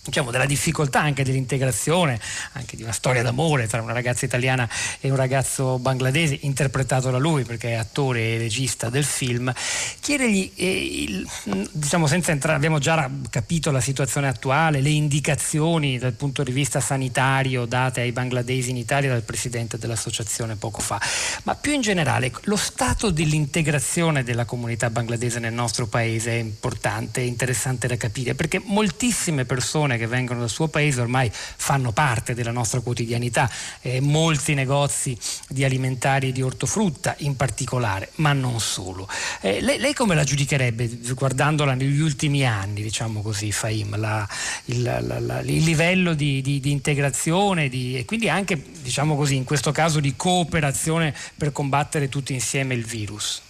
[0.05, 2.21] diciamo, della difficoltà anche dell'integrazione,
[2.53, 4.69] anche di una storia d'amore tra una ragazza italiana
[5.01, 9.53] e un ragazzo bangladese, interpretato da lui perché è attore e regista del film,
[10.01, 11.29] chiedergli, eh, il,
[11.73, 16.81] diciamo senza entrare, abbiamo già capito la situazione attuale, le indicazioni dal punto di vista
[16.81, 21.01] sanitario date ai bangladesi in Italia dal presidente dell'associazione poco fa,
[21.45, 27.21] ma più in generale lo stato dell'integrazione della comunità bangladese nel nostro paese è importante,
[27.21, 31.93] è interessante da capire perché moltissime persone persone che vengono dal suo paese ormai fanno
[31.93, 35.17] parte della nostra quotidianità, eh, molti negozi
[35.49, 39.09] di alimentari e di ortofrutta in particolare, ma non solo.
[39.41, 44.29] Eh, lei, lei, come la giudicherebbe guardandola negli ultimi anni, diciamo così, Faim, la,
[44.67, 49.37] il, la, la, il, livello di, di, di integrazione di, e quindi anche, diciamo così,
[49.37, 53.44] in questo caso di cooperazione per combattere tutti insieme il virus?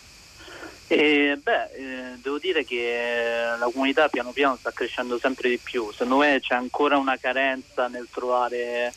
[0.87, 5.91] Eh, beh, eh, devo dire che la comunità piano piano sta crescendo sempre di più.
[5.93, 8.93] Secondo me c'è ancora una carenza nel trovare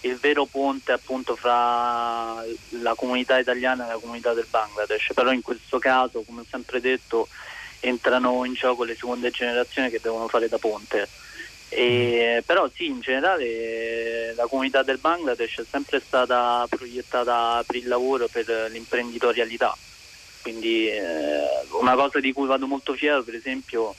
[0.00, 2.44] il vero ponte appunto fra
[2.80, 5.12] la comunità italiana e la comunità del Bangladesh.
[5.14, 7.28] Però in questo caso, come ho sempre detto,
[7.80, 11.08] entrano in gioco le seconde generazioni che devono fare da ponte.
[11.70, 17.88] E, però sì, in generale la comunità del Bangladesh è sempre stata proiettata per il
[17.88, 19.74] lavoro, per l'imprenditorialità
[20.42, 21.46] quindi eh,
[21.80, 23.94] una cosa di cui vado molto fiero per esempio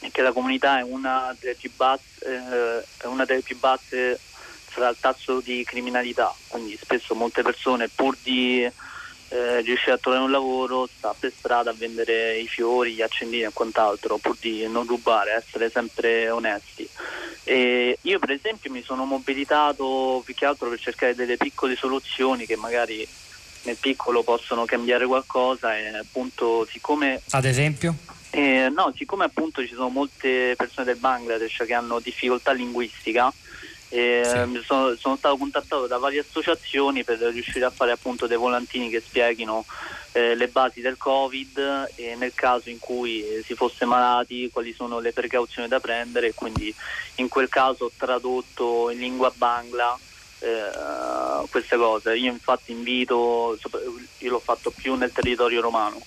[0.00, 4.18] è che la comunità è una delle più basse, eh, una delle più basse
[4.64, 8.70] fra il tasso di criminalità, quindi spesso molte persone pur di
[9.28, 13.42] eh, riuscire a trovare un lavoro sta per strada a vendere i fiori, gli accendini
[13.42, 16.88] e quant'altro pur di non rubare, essere sempre onesti.
[17.42, 22.44] E io per esempio mi sono mobilitato più che altro per cercare delle piccole soluzioni
[22.44, 23.06] che magari
[23.66, 27.20] nel piccolo possono cambiare qualcosa e appunto siccome...
[27.30, 27.94] Ad esempio?
[28.30, 33.32] Eh, no, siccome appunto ci sono molte persone del Bangladesh che hanno difficoltà linguistica,
[33.88, 34.62] e, sì.
[34.64, 39.00] sono, sono, stato contattato da varie associazioni per riuscire a fare appunto dei volantini che
[39.00, 39.64] spieghino
[40.12, 44.98] eh, le basi del Covid e nel caso in cui si fosse malati quali sono
[44.98, 46.74] le precauzioni da prendere e quindi
[47.16, 49.96] in quel caso ho tradotto in lingua bangla
[50.40, 52.16] eh, queste cose.
[52.16, 53.58] Io infatti invito,
[54.18, 56.00] io l'ho fatto più nel territorio romano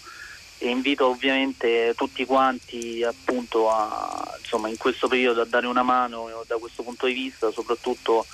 [0.58, 6.30] e invito ovviamente tutti quanti appunto a, insomma, in questo periodo a dare una mano
[6.46, 8.26] da questo punto di vista, soprattutto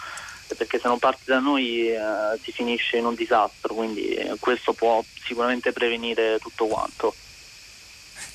[0.58, 1.97] perché se non parte da noi eh,
[2.41, 7.15] si finisce in un disastro, quindi questo può sicuramente prevenire tutto quanto.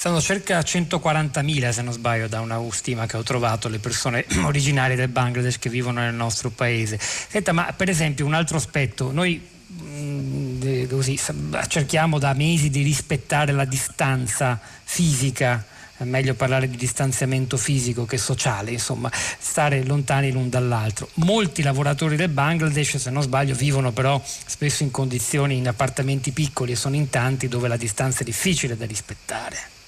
[0.00, 4.96] Sono circa 140.000 se non sbaglio da una stima che ho trovato le persone originarie
[4.96, 6.98] del Bangladesh che vivono nel nostro paese.
[6.98, 11.20] Senta, ma per esempio un altro aspetto, noi Mm, così,
[11.68, 15.64] cerchiamo da mesi di rispettare la distanza fisica
[15.96, 21.10] è meglio parlare di distanziamento fisico che sociale, insomma, stare lontani l'un dall'altro.
[21.14, 26.72] Molti lavoratori del Bangladesh, se non sbaglio, vivono però spesso in condizioni in appartamenti piccoli
[26.72, 29.78] e sono in tanti dove la distanza è difficile da rispettare.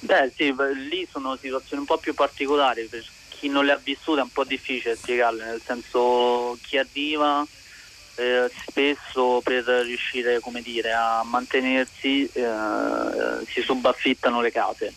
[0.00, 0.54] Beh, sì,
[0.88, 4.30] lì sono situazioni un po' più particolari, per chi non le ha vissute è un
[4.30, 7.46] po' difficile spiegarle, nel senso chi arriva
[8.16, 14.92] eh, spesso per riuscire dire, a mantenersi eh, si subaffittano le case.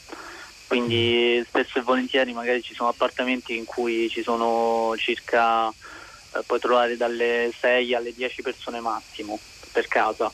[0.67, 6.59] Quindi spesso e volentieri magari ci sono appartamenti in cui ci sono circa, eh, puoi
[6.59, 9.39] trovare dalle 6 alle 10 persone massimo
[9.71, 10.31] per casa.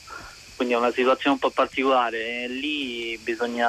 [0.60, 3.64] Quindi è una situazione un po' particolare e lì bisogna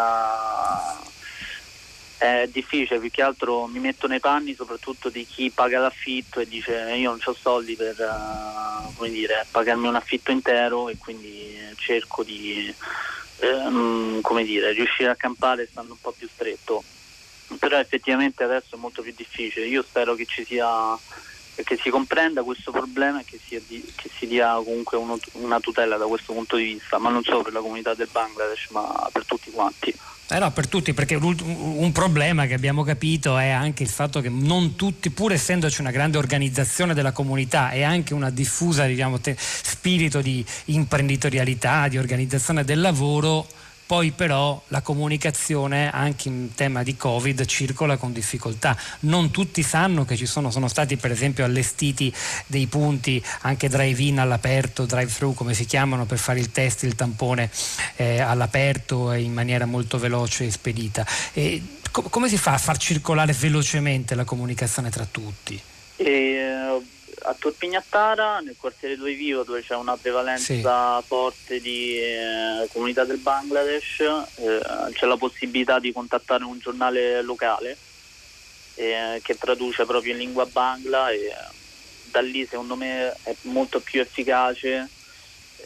[2.17, 6.49] è difficile, più che altro mi metto nei panni soprattutto di chi paga l'affitto e
[6.49, 12.23] dice io non ho soldi per uh, dire, pagarmi un affitto intero e quindi cerco
[12.23, 12.75] di
[13.39, 16.83] um, dire, riuscire a campare stando un po' più stretto.
[17.57, 19.65] Però effettivamente adesso è molto più difficile.
[19.65, 20.67] Io spero che ci sia
[21.55, 25.97] che si comprenda questo problema e che, di, che si dia comunque uno, una tutela
[25.97, 29.25] da questo punto di vista, ma non solo per la comunità del Bangladesh, ma per
[29.25, 29.93] tutti quanti.
[30.33, 34.29] Eh no, per tutti, perché un problema che abbiamo capito è anche il fatto che
[34.29, 39.35] non tutti, pur essendoci una grande organizzazione della comunità e anche una diffusa diciamo, te,
[39.37, 43.45] spirito di imprenditorialità, di organizzazione del lavoro,
[43.91, 48.77] poi però la comunicazione anche in tema di Covid circola con difficoltà.
[49.01, 52.13] Non tutti sanno che ci sono, sono stati per esempio allestiti
[52.47, 57.51] dei punti anche drive-in all'aperto, drive-thru come si chiamano, per fare il test, il tampone
[57.97, 61.05] eh, all'aperto in maniera molto veloce e spedita.
[61.33, 65.61] E co- come si fa a far circolare velocemente la comunicazione tra tutti?
[65.97, 66.79] E,
[67.23, 71.07] a Torpignattara, nel quartiere dove vivo, dove c'è una prevalenza sì.
[71.07, 74.61] forte di eh, comunità del Bangladesh, eh,
[74.93, 77.77] c'è la possibilità di contattare un giornale locale
[78.75, 81.31] eh, che traduce proprio in lingua bangla e
[82.09, 84.89] da lì secondo me è molto più efficace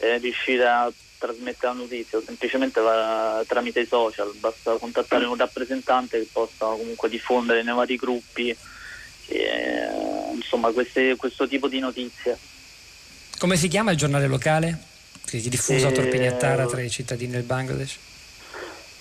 [0.00, 6.18] eh, riuscire a trasmettere la notizia semplicemente la, tramite i social, basta contattare un rappresentante
[6.18, 8.54] che possa comunque diffondere nei vari gruppi
[9.28, 9.75] eh,
[10.56, 12.36] insomma queste, questo tipo di notizie.
[13.38, 14.78] Come si chiama il giornale locale
[15.24, 17.96] che si diffuso a Torpignattara tra i cittadini del Bangladesh?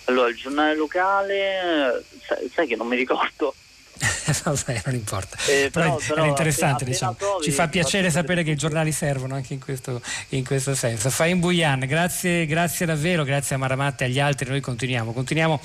[0.06, 3.56] Allora, il giornale locale, sai, sai che non mi ricordo,
[4.44, 5.38] Vabbè, non importa.
[5.48, 7.12] Eh, però, però, era interessante, appena, diciamo.
[7.12, 11.10] appena Ci fa piacere sapere che i giornali servono anche in questo, in questo senso.
[11.10, 14.50] Fain Buian, grazie, grazie davvero, grazie a Maramatta e agli altri.
[14.50, 15.14] Noi continuiamo.
[15.14, 15.60] Continuiamo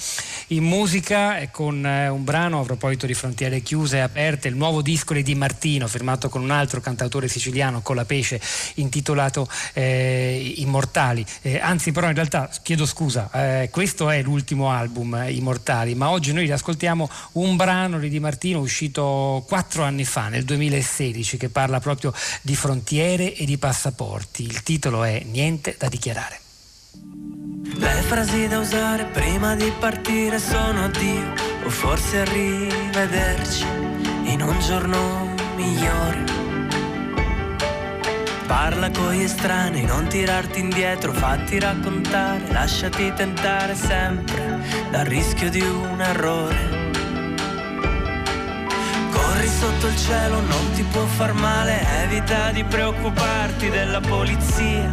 [0.49, 4.83] in musica con eh, un brano a proposito di frontiere chiuse e aperte, il nuovo
[4.83, 8.41] disco di Di Martino, firmato con un altro cantautore siciliano, Colapesce,
[8.75, 11.25] intitolato eh, Immortali.
[11.43, 16.11] Eh, anzi, però in realtà chiedo scusa, eh, questo è l'ultimo album, eh, Immortali, ma
[16.11, 21.49] oggi noi riascoltiamo un brano di Di Martino uscito quattro anni fa, nel 2016, che
[21.49, 24.43] parla proprio di frontiere e di passaporti.
[24.43, 26.41] Il titolo è Niente da dichiarare.
[27.75, 31.33] Le frasi da usare prima di partire sono Dio
[31.65, 33.65] o forse arrivederci
[34.25, 36.25] in un giorno migliore.
[38.47, 44.59] Parla con gli estranei, non tirarti indietro, fatti raccontare, lasciati tentare sempre
[44.91, 46.90] dal rischio di un errore.
[49.13, 54.91] Corri sotto il cielo, non ti può far male, evita di preoccuparti della polizia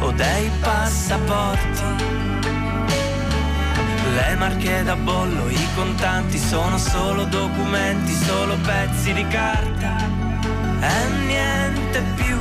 [0.00, 1.82] o dei passaporti.
[4.14, 9.96] Le marche da bollo, i contanti sono solo documenti, solo pezzi di carta
[10.80, 12.38] e niente più.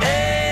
[0.00, 0.45] E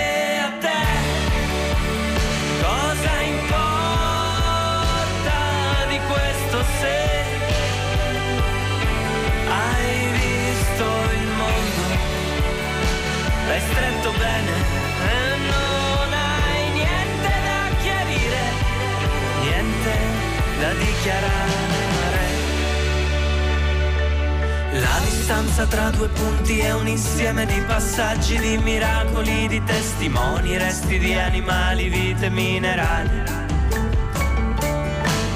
[25.54, 31.14] distanza tra due punti è un insieme di passaggi, di miracoli, di testimoni, resti di
[31.14, 33.22] animali, vite minerali.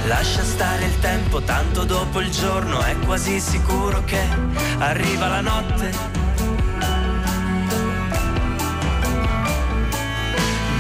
[0.06, 4.20] Lascia stare il tempo, tanto dopo il giorno è quasi sicuro che
[4.78, 5.92] arriva la notte.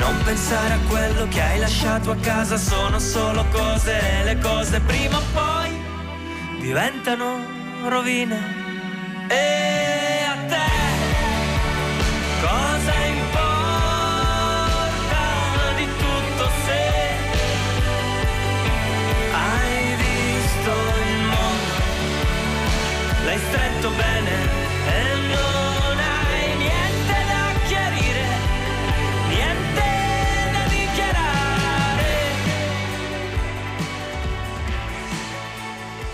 [0.00, 4.80] Non pensare a quello che hai lasciato a casa, sono solo cose e le cose
[4.80, 5.80] prima o poi
[6.58, 7.38] diventano
[7.84, 8.57] rovine.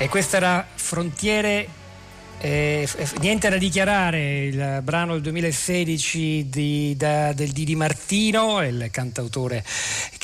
[0.04, 1.66] E questa era Frontiere
[2.44, 2.86] eh,
[3.20, 9.64] niente da dichiarare, il brano del 2016 di, da, del Didi Martino, il cantautore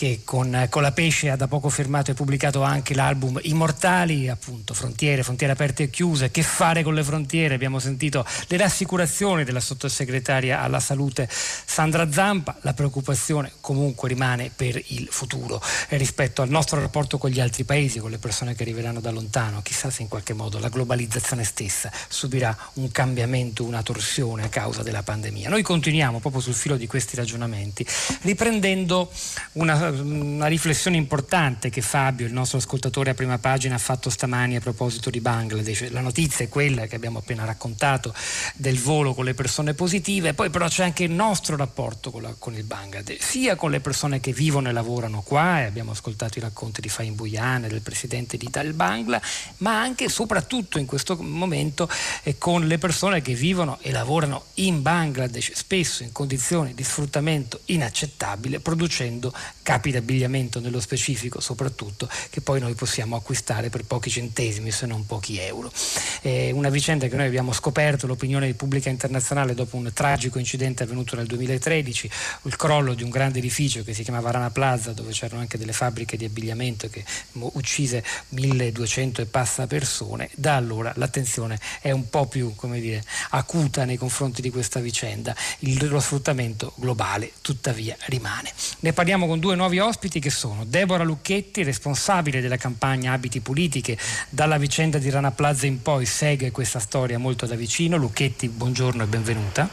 [0.01, 4.73] che con, con, la Pesce ha da poco firmato e pubblicato anche l'album Immortali, appunto,
[4.73, 7.53] frontiere, frontiere aperte e chiuse, che fare con le frontiere?
[7.53, 14.83] Abbiamo sentito le rassicurazioni della sottosegretaria alla salute Sandra Zampa, la preoccupazione comunque rimane per
[14.87, 15.61] il futuro
[15.91, 19.11] eh, rispetto al nostro rapporto con gli altri paesi, con le persone che arriveranno da
[19.11, 24.49] lontano, chissà se in qualche modo la globalizzazione stessa subirà un cambiamento, una torsione a
[24.49, 25.51] causa della pandemia.
[25.51, 27.87] Noi continuiamo proprio sul filo di questi ragionamenti,
[28.23, 29.13] riprendendo
[29.53, 34.57] una, una riflessione importante che Fabio, il nostro ascoltatore a prima pagina, ha fatto stamani
[34.57, 35.91] a proposito di Bangladesh.
[35.91, 38.15] La notizia è quella che abbiamo appena raccontato
[38.55, 42.35] del volo con le persone positive, poi però c'è anche il nostro rapporto con, la,
[42.39, 46.39] con il Bangladesh, sia con le persone che vivono e lavorano qua, e abbiamo ascoltato
[46.39, 49.21] i racconti di Faim Buyane, del presidente di Tal Bangla,
[49.59, 51.89] ma anche e soprattutto in questo momento
[52.23, 57.61] eh, con le persone che vivono e lavorano in Bangladesh, spesso in condizioni di sfruttamento
[57.67, 59.33] inaccettabile, producendo
[59.81, 65.07] capi d'abbigliamento nello specifico soprattutto, che poi noi possiamo acquistare per pochi centesimi se non
[65.07, 65.73] pochi euro.
[66.21, 71.17] È una vicenda che noi abbiamo scoperto, l'opinione pubblica internazionale dopo un tragico incidente avvenuto
[71.17, 72.11] nel 2013,
[72.43, 75.73] il crollo di un grande edificio che si chiamava Rana Plaza, dove c'erano anche delle
[75.73, 82.27] fabbriche di abbigliamento che uccise 1200 e passa persone, da allora l'attenzione è un po'
[82.27, 85.35] più dire, acuta nei confronti di questa vicenda.
[85.61, 88.53] Il, lo sfruttamento globale tuttavia rimane.
[88.81, 93.97] Ne parliamo con due nuovi ospiti che sono Deborah Lucchetti, responsabile della campagna Abiti Politiche,
[94.29, 97.97] dalla vicenda di Rana Plaza in poi segue questa storia molto da vicino.
[97.97, 99.69] Lucchetti, buongiorno e benvenuta.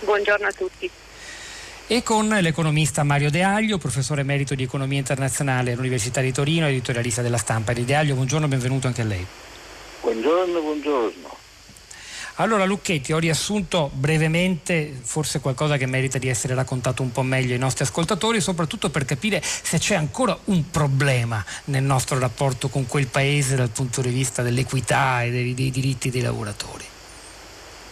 [0.00, 0.90] Buongiorno a tutti
[1.88, 7.20] e con l'economista Mario De Aglio, professore emerito di economia internazionale all'Università di Torino, editorialista
[7.20, 7.72] della stampa.
[7.72, 9.26] Di De Aglio, buongiorno e benvenuto anche a lei.
[10.00, 11.31] Buongiorno, buongiorno.
[12.36, 17.52] Allora Lucchetti, ho riassunto brevemente forse qualcosa che merita di essere raccontato un po' meglio
[17.52, 22.86] ai nostri ascoltatori, soprattutto per capire se c'è ancora un problema nel nostro rapporto con
[22.86, 26.84] quel paese dal punto di vista dell'equità e dei, dei diritti dei lavoratori.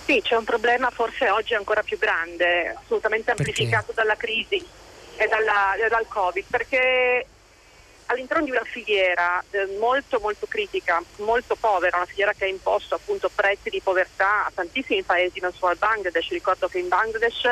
[0.06, 4.00] Sì, c'è un problema forse oggi ancora più grande, assolutamente amplificato perché?
[4.00, 4.64] dalla crisi
[5.16, 7.26] e, dalla, e dal Covid, perché
[8.10, 12.96] all'interno di una filiera eh, molto molto critica, molto povera, una filiera che ha imposto
[12.96, 17.50] appunto prezzi di povertà a tantissimi paesi, non solo al Bangladesh, ricordo che in Bangladesh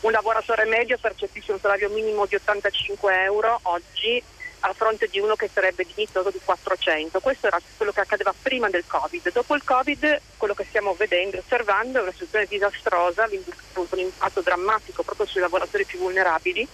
[0.00, 4.22] un lavoratore medio percepisce un salario minimo di 85 euro oggi
[4.60, 7.20] a fronte di uno che sarebbe dignitoso di 400.
[7.20, 9.32] Questo era quello che accadeva prima del Covid.
[9.32, 14.40] Dopo il Covid quello che stiamo vedendo e osservando è una situazione disastrosa, un impatto
[14.40, 16.68] drammatico proprio sui lavoratori più vulnerabili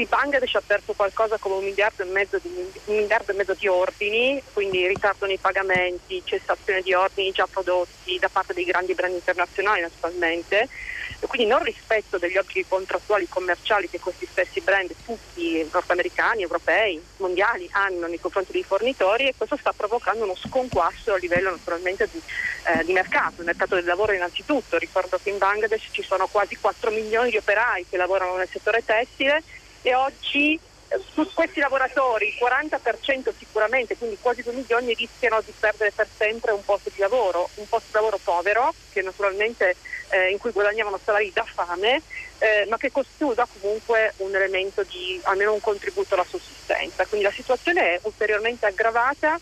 [0.00, 4.40] il Bangladesh ha perso qualcosa come un miliardo, di, un miliardo e mezzo di ordini,
[4.52, 9.80] quindi ritardo nei pagamenti, cessazione di ordini già prodotti da parte dei grandi brand internazionali
[9.80, 10.68] naturalmente,
[11.20, 17.02] e quindi non rispetto degli obblighi contrattuali commerciali che questi stessi brand, tutti nordamericani, europei,
[17.16, 22.08] mondiali, hanno nei confronti dei fornitori e questo sta provocando uno sconquasso a livello naturalmente
[22.12, 22.22] di,
[22.66, 24.78] eh, di mercato, il mercato del lavoro innanzitutto.
[24.78, 28.84] Ricordo che in Bangladesh ci sono quasi 4 milioni di operai che lavorano nel settore
[28.84, 29.42] tessile
[29.82, 30.58] e oggi
[30.88, 36.08] eh, su questi lavoratori il 40% sicuramente, quindi quasi 2 milioni, rischiano di perdere per
[36.16, 39.76] sempre un posto di lavoro, un posto di lavoro povero, che naturalmente
[40.10, 42.02] eh, in cui guadagnavano salari da fame,
[42.38, 47.04] eh, ma che costituiva comunque un elemento di almeno un contributo alla sussistenza.
[47.06, 49.38] Quindi la situazione è ulteriormente aggravata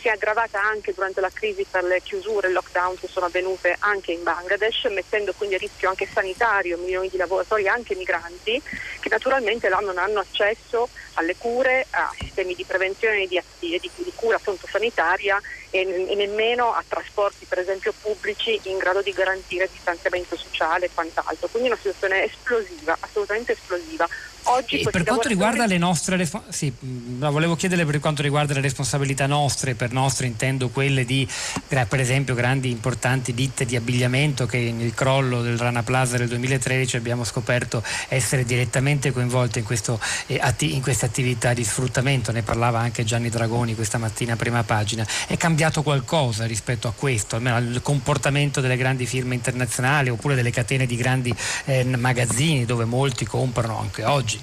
[0.00, 3.26] si è aggravata anche durante la crisi per le chiusure e il lockdown che sono
[3.26, 8.60] avvenute anche in Bangladesh, mettendo quindi a rischio anche sanitario milioni di lavoratori, anche migranti,
[9.00, 13.80] che naturalmente là non hanno accesso alle cure, a sistemi di prevenzione e di, di,
[13.80, 15.40] di, cura appunto sanitaria
[15.70, 21.48] e, nemmeno a trasporti per esempio pubblici in grado di garantire distanziamento sociale e quant'altro.
[21.48, 24.08] Quindi una situazione esplosiva, assolutamente esplosiva.
[24.44, 29.74] Oggi per quanto riguarda le nostre sì, volevo chiederle per quanto riguarda le responsabilità nostre,
[29.74, 31.28] per nostre intendo quelle di
[31.66, 36.96] per esempio grandi importanti ditte di abbigliamento che nel crollo del Rana Plaza del 2013
[36.96, 42.42] abbiamo scoperto essere direttamente coinvolte in, questo, eh, atti, in queste attività di sfruttamento, ne
[42.42, 45.06] parlava anche Gianni Dragoni questa mattina a prima pagina.
[45.26, 50.50] È cambiato qualcosa rispetto a questo, almeno al comportamento delle grandi firme internazionali oppure delle
[50.50, 51.34] catene di grandi
[51.64, 54.40] eh, magazzini dove molti comprano anche oggi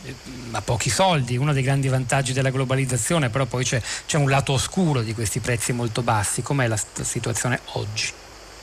[0.52, 4.54] a pochi soldi, uno dei grandi vantaggi della globalizzazione, però poi c'è, c'è un lato
[4.54, 6.42] oscuro di questi prezzi molto bassi.
[6.42, 8.12] Com'è la situazione oggi?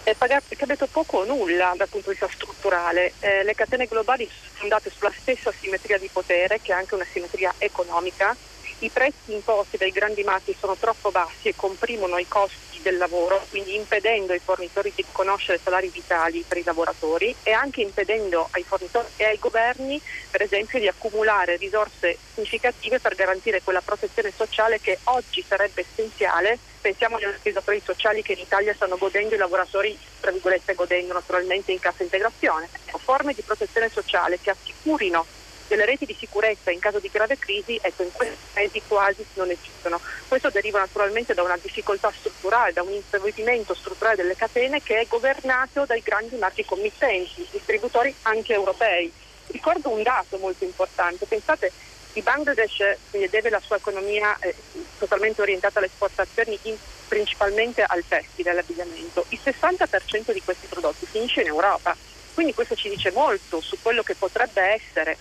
[0.04, 0.16] È
[0.56, 3.12] cambiato poco o nulla dal punto di vista strutturale.
[3.20, 7.06] Eh, le catene globali sono fondate sulla stessa simmetria di potere, che è anche una
[7.10, 8.36] simmetria economica.
[8.82, 13.46] I prezzi imposti dai grandi marchi sono troppo bassi e comprimono i costi del lavoro,
[13.48, 18.64] quindi impedendo ai fornitori di conoscere salari vitali per i lavoratori e anche impedendo ai
[18.64, 20.02] fornitori e ai governi,
[20.32, 26.58] per esempio, di accumulare risorse significative per garantire quella protezione sociale che oggi sarebbe essenziale.
[26.80, 31.70] Pensiamo agli ammortizzatori sociali che in Italia stanno godendo i lavoratori, tra virgolette, godendo naturalmente
[31.70, 32.68] in cassa integrazione.
[33.04, 35.24] Forme di protezione sociale che assicurino
[35.72, 39.48] delle reti di sicurezza in caso di grave crisi, ecco, in questi paesi quasi non
[39.50, 39.98] esistono.
[40.28, 45.06] Questo deriva naturalmente da una difficoltà strutturale, da un imprevedimento strutturale delle catene che è
[45.06, 49.10] governato dai grandi marchi committenti, distributori anche europei.
[49.46, 51.72] Ricordo un dato molto importante, pensate
[52.14, 52.98] il Bangladesh
[53.30, 54.54] deve la sua economia eh,
[54.98, 56.76] totalmente orientata alle esportazioni in,
[57.08, 59.24] principalmente al tessile, all'abbigliamento.
[59.30, 61.96] Il 60% di questi prodotti finisce in Europa,
[62.34, 65.16] quindi questo ci dice molto su quello che potrebbe essere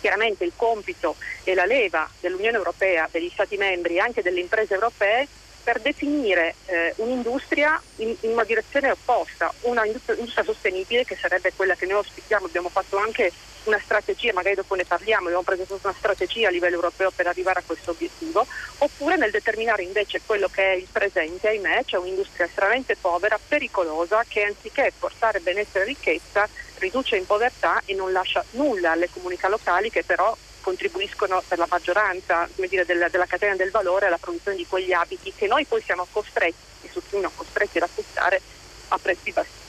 [0.00, 4.74] chiaramente il compito e la leva dell'Unione Europea, degli Stati membri e anche delle imprese
[4.74, 5.26] europee
[5.68, 11.74] per definire eh, un'industria in, in, una direzione opposta, una industria, sostenibile che sarebbe quella
[11.74, 13.30] che noi auspichiamo, abbiamo fatto anche
[13.64, 17.58] una strategia, magari dopo ne parliamo, abbiamo presentato una strategia a livello europeo per arrivare
[17.58, 18.46] a questo obiettivo,
[18.78, 24.24] oppure nel determinare invece quello che è il presente, ahimè, c'è un'industria estremamente povera, pericolosa,
[24.26, 26.48] che anziché portare benessere e ricchezza
[26.78, 31.66] riduce in povertà e non lascia nulla alle comunità locali che però contribuiscono per la
[31.68, 35.80] maggioranza dire, della, della, catena del valore alla produzione di quegli abiti che noi poi
[35.82, 38.40] siamo costretti, su cui costretti ad acquistare
[38.88, 39.66] a prezzi bassi.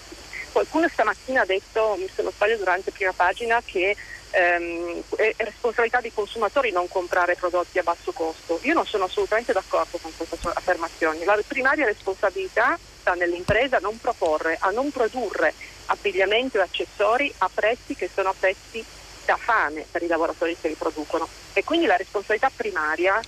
[0.51, 3.95] Qualcuno stamattina ha detto, se non sbaglio durante prima pagina, che
[4.32, 8.60] ehm, è responsabilità dei consumatori non comprare prodotti a basso costo.
[8.64, 11.24] Io non sono assolutamente d'accordo con queste affermazioni.
[11.24, 15.53] La primaria responsabilità sta nell'impresa a non proporre, a non produrre
[15.90, 18.84] abbigliamento e accessori a prezzi che sono prezzi
[19.26, 21.28] da fame per i lavoratori che li producono.
[21.54, 23.20] E quindi la responsabilità primaria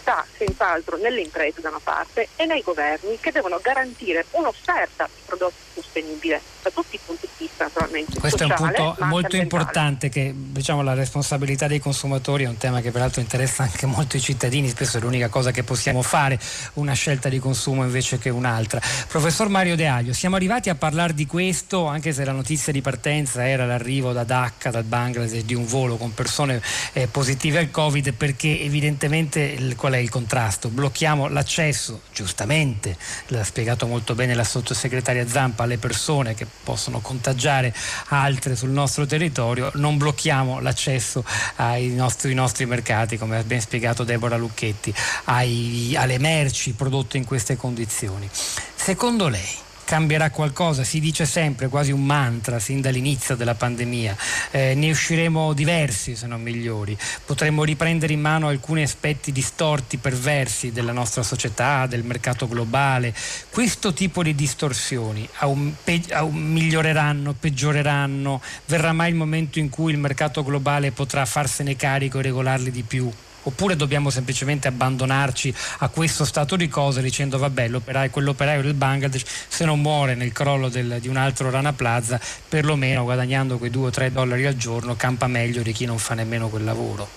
[0.00, 5.20] sta senz'altro nelle imprese da una parte e nei governi che devono garantire un'offerta di
[5.24, 8.18] prodotti sostenibile da tutti i punti di vista naturalmente.
[8.18, 12.58] Questo sociale, è un punto molto importante che diciamo, la responsabilità dei consumatori è un
[12.58, 16.38] tema che peraltro interessa anche molto i cittadini, spesso è l'unica cosa che possiamo fare,
[16.74, 18.80] una scelta di consumo invece che un'altra.
[19.08, 22.82] Professor Mario De Aglio, siamo arrivati a parlare di questo anche se la notizia di
[22.82, 26.60] partenza era l'arrivo da Dhaka, dal Bangladesh, di un volo con persone
[26.92, 30.68] eh, positive al Covid perché evidentemente qual è il contrasto?
[30.68, 32.96] Blocchiamo l'accesso, giustamente,
[33.28, 37.74] l'ha spiegato molto bene la sottosegretaria Zampa, alle persone che possono contagiare
[38.08, 41.24] altre sul nostro territorio, non blocchiamo l'accesso
[41.56, 44.94] ai nostri, nostri mercati, come ha ben spiegato Deborah Lucchetti,
[45.24, 48.28] ai, alle merci prodotte in queste condizioni.
[48.74, 54.16] Secondo lei cambierà qualcosa, si dice sempre quasi un mantra sin dall'inizio della pandemia,
[54.52, 60.70] eh, ne usciremo diversi se non migliori, potremmo riprendere in mano alcuni aspetti distorti, perversi
[60.70, 63.12] della nostra società, del mercato globale.
[63.50, 69.90] Questo tipo di distorsioni aum- pe- aum- miglioreranno, peggioreranno, verrà mai il momento in cui
[69.90, 73.10] il mercato globale potrà farsene carico e regolarli di più?
[73.42, 79.24] Oppure dobbiamo semplicemente abbandonarci a questo stato di cose dicendo vabbè l'operaio, quell'operaio del Bangladesh
[79.48, 83.86] se non muore nel crollo del, di un altro Rana Plaza perlomeno guadagnando quei 2
[83.86, 87.08] o 3 dollari al giorno campa meglio di chi non fa nemmeno quel lavoro.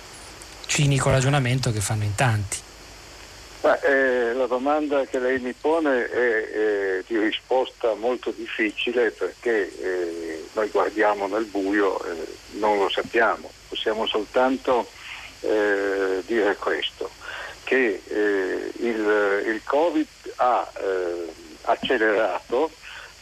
[0.66, 2.58] Cinico ragionamento che fanno in tanti.
[3.62, 9.72] Beh, eh, la domanda che lei mi pone è, è di risposta molto difficile perché
[9.80, 12.28] eh, noi guardiamo nel buio e
[12.60, 14.90] non lo sappiamo, possiamo soltanto
[15.44, 17.10] eh, dire questo,
[17.64, 21.28] che eh, il, il, Covid ha eh,
[21.64, 22.72] accelerato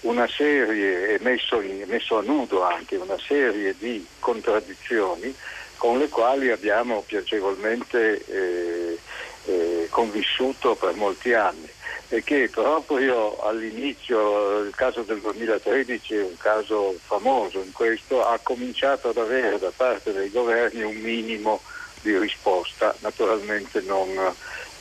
[0.02, 5.36] una serie, e messo, messo, a nudo anche una serie di contraddizioni
[5.78, 9.00] con le quali abbiamo piacevolmente eh,
[9.46, 11.70] eh, convissuto per molti anni.
[12.10, 18.38] E che proprio all'inizio, il caso del 2013 è un caso famoso in questo, ha
[18.44, 21.62] cominciato ad avere da parte dei governi un minimo
[22.02, 24.08] di risposta, naturalmente non,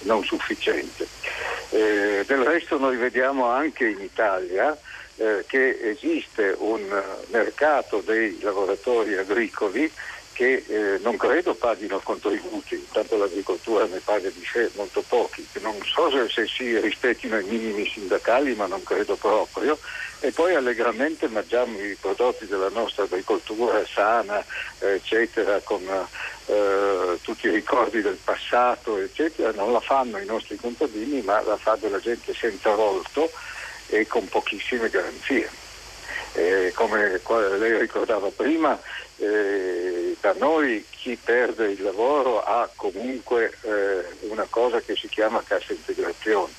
[0.00, 1.06] non sufficiente.
[1.70, 4.76] Eh, del resto noi vediamo anche in Italia
[5.16, 6.82] eh, che esiste un
[7.28, 9.90] mercato dei lavoratori agricoli
[10.40, 15.78] che eh, non credo paghino contributi, intanto l'agricoltura ne paga di sé molto pochi, non
[15.84, 19.78] so se, se si rispettino i minimi sindacali ma non credo proprio
[20.20, 24.42] e poi allegramente mangiamo i prodotti della nostra agricoltura sana,
[24.78, 25.82] eccetera, con
[26.46, 31.58] eh, tutti i ricordi del passato, eccetera, non la fanno i nostri contadini ma la
[31.58, 33.30] fa della gente senza volto
[33.88, 35.50] e con pochissime garanzie.
[36.32, 37.20] Eh, come
[37.58, 38.78] lei ricordava prima,
[39.20, 45.42] eh, da noi chi perde il lavoro ha comunque eh, una cosa che si chiama
[45.42, 46.52] cassa integrazione,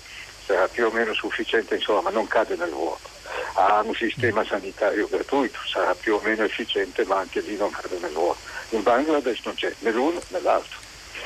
[0.46, 3.10] sarà più o meno sufficiente, insomma, ma non cade nel vuoto.
[3.54, 7.98] Ha un sistema sanitario gratuito, sarà più o meno efficiente, ma anche lì non cade
[8.00, 8.40] nel vuoto.
[8.70, 10.80] In Bangladesh non c'è né l'uno né l'altro.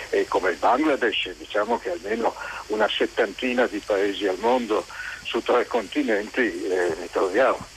[0.10, 2.34] E come il Bangladesh, diciamo che almeno
[2.68, 4.86] una settantina di paesi al mondo
[5.24, 7.74] su tre continenti eh, ne troviamo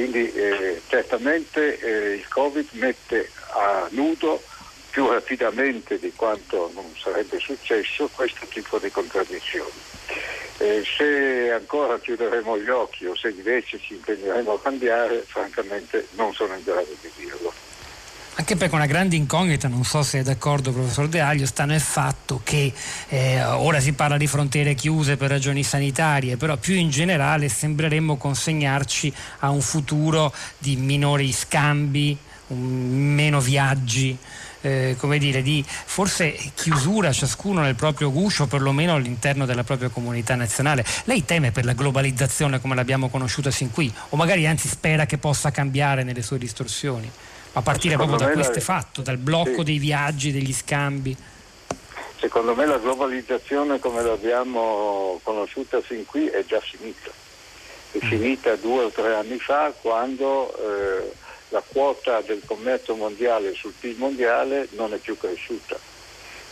[0.00, 4.42] quindi eh, certamente eh, il Covid mette a nudo
[4.88, 9.70] più rapidamente di quanto non sarebbe successo questo tipo di contraddizioni.
[10.56, 16.32] Eh, se ancora chiuderemo gli occhi o se invece ci impegneremo a cambiare, francamente non
[16.32, 17.52] sono in grado di dirlo.
[18.40, 21.78] Anche perché una grande incognita, non so se è d'accordo professor De Aglio, sta nel
[21.78, 22.72] fatto che
[23.08, 28.16] eh, ora si parla di frontiere chiuse per ragioni sanitarie, però più in generale sembreremmo
[28.16, 32.16] consegnarci a un futuro di minori scambi,
[32.46, 34.16] un, meno viaggi.
[34.62, 40.34] Eh, come dire, di forse chiusura ciascuno nel proprio guscio, perlomeno all'interno della propria comunità
[40.34, 40.84] nazionale.
[41.04, 45.18] Lei teme per la globalizzazione come l'abbiamo conosciuta sin qui, o magari anzi spera che
[45.18, 47.10] possa cambiare nelle sue distorsioni?
[47.52, 48.78] A partire Secondo proprio da questo la...
[48.80, 49.64] fatto, dal blocco sì.
[49.64, 51.16] dei viaggi, degli scambi.
[52.18, 57.10] Secondo me la globalizzazione come l'abbiamo conosciuta fin qui è già finita.
[57.92, 58.08] È mm.
[58.08, 61.12] finita due o tre anni fa quando eh,
[61.48, 65.89] la quota del commercio mondiale sul PIL mondiale non è più cresciuta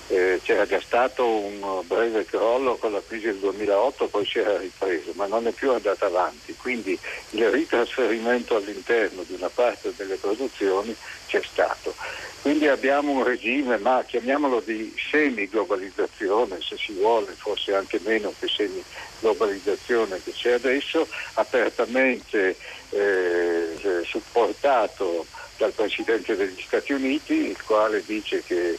[0.09, 4.57] eh, c'era già stato un breve crollo con la crisi del 2008, poi si era
[4.57, 6.55] ripreso, ma non è più andato avanti.
[6.57, 6.99] Quindi
[7.31, 10.97] il ritrasferimento all'interno di una parte delle produzioni
[11.27, 11.95] c'è stato.
[12.41, 18.49] Quindi abbiamo un regime, ma chiamiamolo di semi-globalizzazione, se si vuole, forse anche meno che
[18.49, 22.57] semi-globalizzazione che c'è adesso, apertamente
[22.91, 25.27] eh, supportato
[25.59, 28.79] dal Presidente degli Stati Uniti, il quale dice che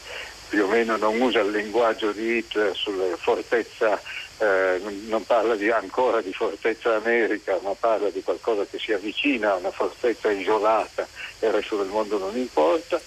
[0.50, 4.02] più o meno non usa il linguaggio di Hitler sulla fortezza,
[4.40, 9.52] eh, non parla di, ancora di fortezza America, ma parla di qualcosa che si avvicina
[9.52, 11.08] a una fortezza isolata
[11.40, 13.00] e il resto del mondo non importa.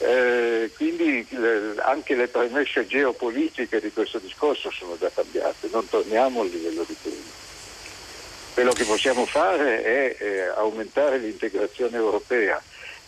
[0.00, 6.40] Eh, quindi le, anche le premesse geopolitiche di questo discorso sono già cambiate, non torniamo
[6.40, 7.36] al livello di prima.
[8.54, 12.60] Quello che possiamo fare è eh, aumentare l'integrazione europea,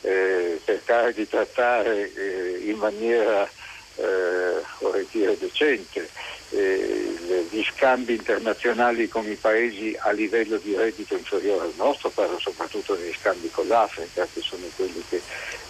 [0.03, 3.49] eh, cercare di trattare eh, in maniera
[3.97, 6.09] eh, vorrei dire decente,
[6.51, 12.39] eh, gli scambi internazionali con i paesi a livello di reddito inferiore al nostro, parlo
[12.39, 15.21] soprattutto degli scambi con l'Africa, che sono quelli che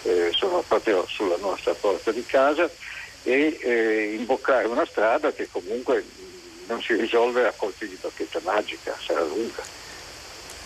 [0.03, 2.69] eh, sono proprio sulla nostra porta di casa,
[3.23, 6.03] e eh, imboccare una strada che comunque
[6.67, 9.80] non si risolve a colpi di bacchetta magica, sarà lunga.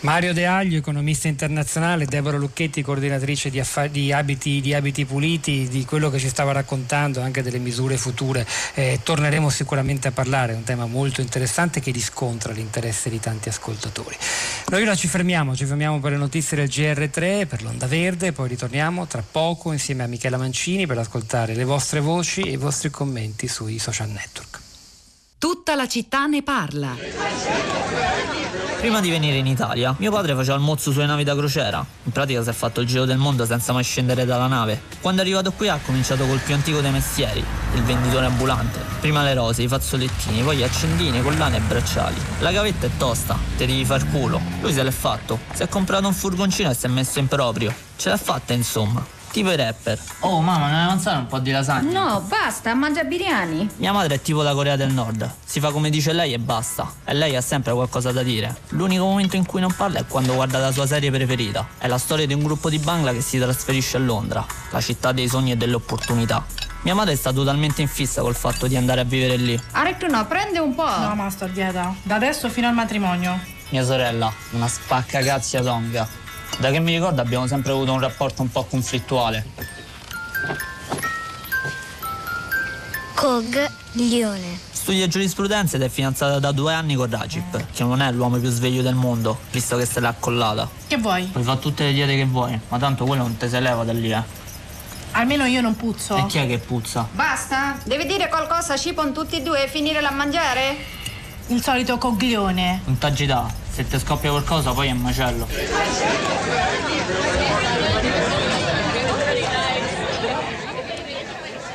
[0.01, 5.67] Mario De Aglio, economista internazionale, Deborah Lucchetti, coordinatrice di, affa- di, abiti, di, abiti, puliti,
[5.67, 8.45] di quello che ci stava raccontando, anche delle misure future.
[8.75, 13.49] Eh, torneremo sicuramente a parlare, è un tema molto interessante che riscontra l'interesse di tanti
[13.49, 14.15] ascoltatori.
[14.67, 18.49] Noi ora ci fermiamo, ci fermiamo per le notizie del GR3, per l'Onda Verde, poi
[18.49, 22.89] ritorniamo tra poco insieme a Michela Mancini per ascoltare le vostre voci e i vostri
[22.91, 24.64] commenti sui social network.
[25.37, 26.95] Tutta la città ne parla.
[28.79, 31.85] Prima di venire in Italia, mio padre faceva il mozzo sulle navi da crociera.
[32.03, 34.81] In pratica si è fatto il giro del mondo senza mai scendere dalla nave.
[35.01, 38.79] Quando è arrivato qui ha cominciato col più antico dei mestieri, il venditore ambulante.
[38.99, 42.21] Prima le rose, i fazzolettini, poi gli accendini, collane e bracciali.
[42.39, 44.39] La gavetta è tosta, te devi far culo.
[44.61, 45.39] Lui se l'è fatto.
[45.53, 47.73] Si è comprato un furgoncino e si è messo in proprio.
[47.97, 49.99] Ce l'ha fatta insomma tipo i rapper.
[50.19, 51.91] Oh mamma, non avanzare un po' di lasagna?
[51.91, 53.69] No, basta, mangia biryani.
[53.75, 55.29] Mia madre è tipo la Corea del Nord.
[55.43, 56.89] Si fa come dice lei e basta.
[57.03, 58.55] E lei ha sempre qualcosa da dire.
[58.69, 61.67] L'unico momento in cui non parla è quando guarda la sua serie preferita.
[61.77, 65.11] È la storia di un gruppo di Bangla che si trasferisce a Londra, la città
[65.11, 66.45] dei sogni e delle opportunità.
[66.83, 69.61] Mia madre sta totalmente in fissa col fatto di andare a vivere lì.
[69.71, 70.87] Aretto no, prende un po'.
[70.97, 71.93] No, ma sto a dieta.
[72.03, 73.37] Da adesso fino al matrimonio.
[73.69, 75.19] Mia sorella, una spacca
[75.61, 76.23] tonga.
[76.57, 79.45] Da che mi ricordo abbiamo sempre avuto un rapporto un po' conflittuale.
[83.13, 84.59] Coglione.
[84.71, 88.49] Studia giurisprudenza ed è fidanzata da due anni con Rajip, che non è l'uomo più
[88.49, 90.69] sveglio del mondo, visto che se l'ha accollata.
[90.87, 91.23] Che vuoi?
[91.25, 93.93] Puoi fare tutte le diete che vuoi, ma tanto quello non te se leva da
[93.93, 94.21] lì, eh.
[95.11, 96.17] Almeno io non puzzo.
[96.17, 97.07] E chi è che puzza?
[97.11, 97.77] Basta?
[97.83, 100.77] Devi dire qualcosa, Cipon, tutti e due e finire a mangiare?
[101.47, 102.81] Il solito coglione.
[102.85, 105.47] Non t'agità, se ti scoppia qualcosa poi è un macello.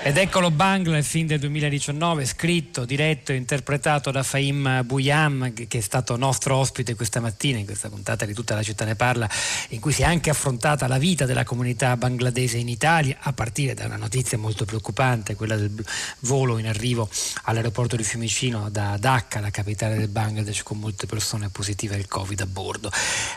[0.03, 5.69] Ed eccolo Bangla, il film del 2019, scritto, diretto e interpretato da Faim Buyam, che
[5.69, 9.29] è stato nostro ospite questa mattina in questa puntata di Tutta la città ne parla,
[9.69, 13.75] in cui si è anche affrontata la vita della comunità bangladese in Italia, a partire
[13.75, 15.85] da una notizia molto preoccupante, quella del
[16.21, 17.07] volo in arrivo
[17.43, 22.41] all'aeroporto di Fiumicino da Dhaka, la capitale del Bangladesh, con molte persone positive al Covid
[22.41, 22.91] a bordo.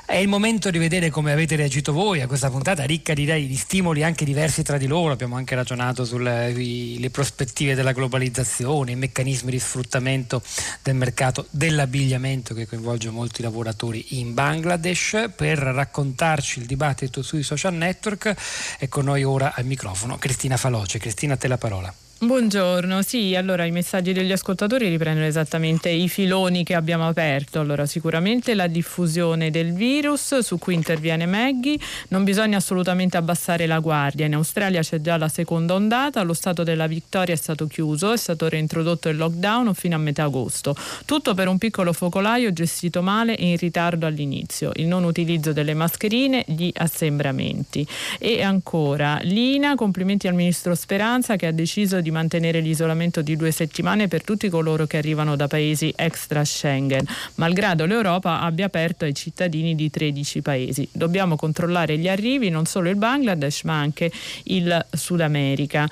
[0.06, 3.58] È il momento di vedere come avete reagito voi a questa puntata, ricca direi di
[3.58, 6.52] stimoli anche diversi tra di loro, abbiamo anche ragionato sul
[7.00, 10.42] le prospettive della globalizzazione, i meccanismi di sfruttamento
[10.82, 15.32] del mercato dell'abbigliamento che coinvolge molti lavoratori in Bangladesh.
[15.36, 18.36] Per raccontarci il dibattito sui social network
[18.78, 21.00] è con noi ora al microfono Cristina Faloce.
[21.00, 21.94] Cristina, a te la parola.
[22.26, 27.60] Buongiorno, sì, allora i messaggi degli ascoltatori riprendono esattamente i filoni che abbiamo aperto.
[27.60, 31.78] Allora, sicuramente la diffusione del virus su cui interviene Maggie,
[32.10, 34.26] non bisogna assolutamente abbassare la guardia.
[34.26, 38.18] In Australia c'è già la seconda ondata, lo stato della Victoria è stato chiuso, è
[38.18, 40.78] stato reintrodotto il lockdown fino a metà agosto.
[41.04, 44.72] Tutto per un piccolo focolaio gestito male e in ritardo all'inizio.
[44.76, 47.86] Il non utilizzo delle mascherine, gli assembramenti.
[48.18, 53.52] E ancora, Lina, complimenti al ministro Speranza che ha deciso di mantenere l'isolamento di due
[53.52, 57.06] settimane per tutti coloro che arrivano da paesi extra Schengen,
[57.36, 60.88] malgrado l'Europa abbia aperto ai cittadini di 13 paesi.
[60.92, 64.12] Dobbiamo controllare gli arrivi, non solo il Bangladesh ma anche
[64.44, 65.90] il Sud America.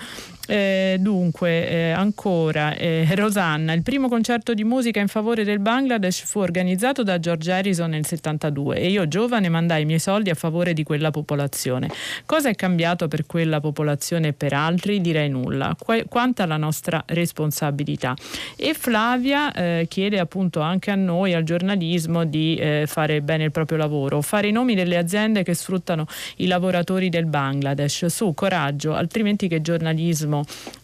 [0.47, 6.23] Eh, dunque, eh, ancora, eh, Rosanna, il primo concerto di musica in favore del Bangladesh
[6.25, 10.33] fu organizzato da George Harrison nel 72 e io giovane mandai i miei soldi a
[10.33, 11.89] favore di quella popolazione.
[12.25, 14.99] Cosa è cambiato per quella popolazione e per altri?
[14.99, 15.75] Direi nulla.
[15.77, 18.15] Qu- quanta la nostra responsabilità.
[18.57, 23.51] E Flavia eh, chiede appunto anche a noi, al giornalismo, di eh, fare bene il
[23.51, 28.07] proprio lavoro, fare i nomi delle aziende che sfruttano i lavoratori del Bangladesh.
[28.07, 30.30] Su, coraggio, altrimenti che giornalismo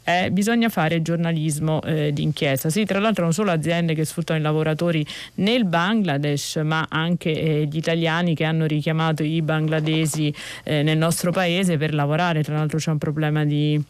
[0.03, 2.69] eh, bisogna fare giornalismo eh, d'inchiesta.
[2.69, 7.67] Sì, tra l'altro non solo aziende che sfruttano i lavoratori nel Bangladesh, ma anche eh,
[7.69, 10.33] gli italiani che hanno richiamato i bangladesi
[10.63, 12.43] eh, nel nostro paese per lavorare.
[12.43, 13.81] Tra l'altro c'è un problema di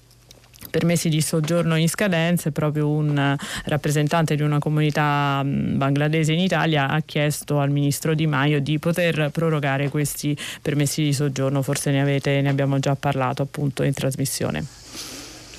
[0.70, 3.36] permessi di soggiorno in scadenza proprio un
[3.66, 9.30] rappresentante di una comunità bangladese in Italia ha chiesto al ministro Di Maio di poter
[9.32, 14.87] prorogare questi permessi di soggiorno, forse ne, avete, ne abbiamo già parlato appunto in trasmissione.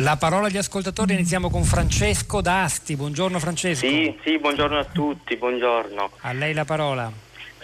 [0.01, 2.95] La parola agli ascoltatori, iniziamo con Francesco D'Asti.
[2.95, 3.85] Buongiorno Francesco.
[3.85, 6.11] Sì, sì, buongiorno a tutti, buongiorno.
[6.21, 7.11] A lei la parola.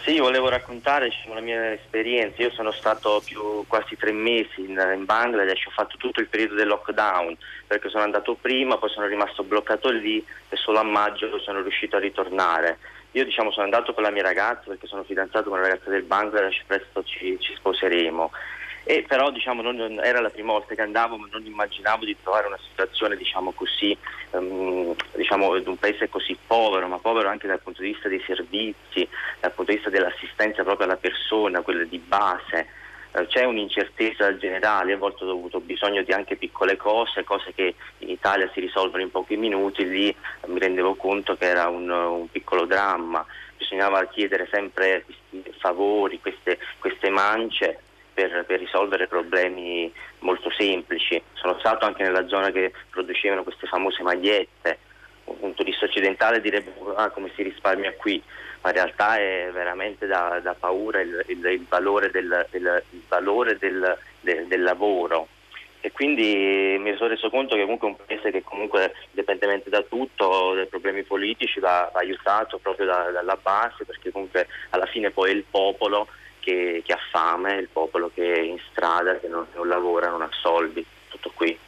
[0.05, 2.43] Sì, volevo raccontare la mia esperienza.
[2.43, 6.57] Io sono stato più quasi tre mesi in, in, Bangladesh, ho fatto tutto il periodo
[6.57, 7.37] del lockdown
[7.69, 10.19] perché sono andato prima, poi sono rimasto bloccato lì
[10.49, 12.79] e solo a maggio sono riuscito a ritornare.
[13.13, 16.03] Io diciamo, sono andato con la mia ragazza perché sono fidanzato con una ragazza del
[16.03, 18.33] Bangladesh, presto ci, ci sposeremo
[18.85, 22.47] e però diciamo, non, era la prima volta che andavo ma non immaginavo di trovare
[22.47, 23.97] una situazione diciamo così
[24.31, 28.23] um, diciamo di un paese così povero ma povero anche dal punto di vista dei
[28.27, 29.09] servizi
[29.41, 32.67] dal punto di vista dell'assistenza proprio alla persona quella di base.
[33.13, 37.75] Eh, c'è un'incertezza generale, a volte ho avuto bisogno di anche piccole cose, cose che
[37.99, 40.15] in Italia si risolvono in pochi minuti, lì
[40.47, 43.25] mi rendevo conto che era un, un piccolo dramma,
[43.57, 47.79] bisognava chiedere sempre questi favori, queste, queste mance
[48.15, 51.21] per, per, risolvere problemi molto semplici.
[51.35, 54.79] Sono stato anche nella zona che producevano queste famose magliette.
[55.25, 58.23] Un punto di vista occidentale direbbe ah, come si risparmia qui,
[58.63, 63.03] ma in realtà è veramente da, da paura il, il, il, valore, del, il, il
[63.09, 65.29] valore del, del, del, lavoro.
[65.81, 69.83] E quindi mi sono reso conto che comunque è un paese che comunque indipendentemente da
[69.83, 75.11] tutto, dai problemi politici, va, va aiutato proprio da, dalla base, perché comunque alla fine
[75.11, 76.09] poi è il popolo
[76.45, 80.21] che, che ha fame, il popolo che è in strada, che non, non lavora, non
[80.21, 81.59] ha soldi, tutto qui.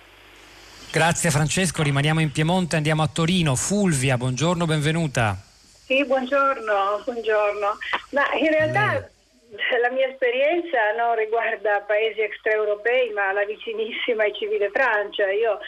[0.92, 3.54] Grazie Francesco, rimaniamo in Piemonte, andiamo a Torino.
[3.56, 5.36] Fulvia, buongiorno, benvenuta.
[5.84, 7.78] Sì, buongiorno, buongiorno.
[8.10, 9.08] Ma in realtà
[9.80, 15.30] la mia esperienza non riguarda paesi extraeuropei, ma la vicinissima e civile Francia.
[15.30, 15.58] Io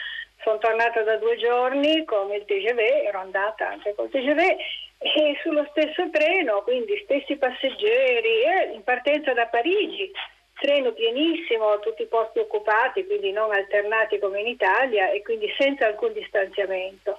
[0.43, 4.55] sono tornata da due giorni con il TGV, ero andata anche col TGV
[4.99, 10.11] e sullo stesso treno, quindi stessi passeggeri, eh, in partenza da Parigi,
[10.59, 15.85] treno pienissimo, tutti i posti occupati, quindi non alternati come in Italia e quindi senza
[15.85, 17.15] alcun distanziamento.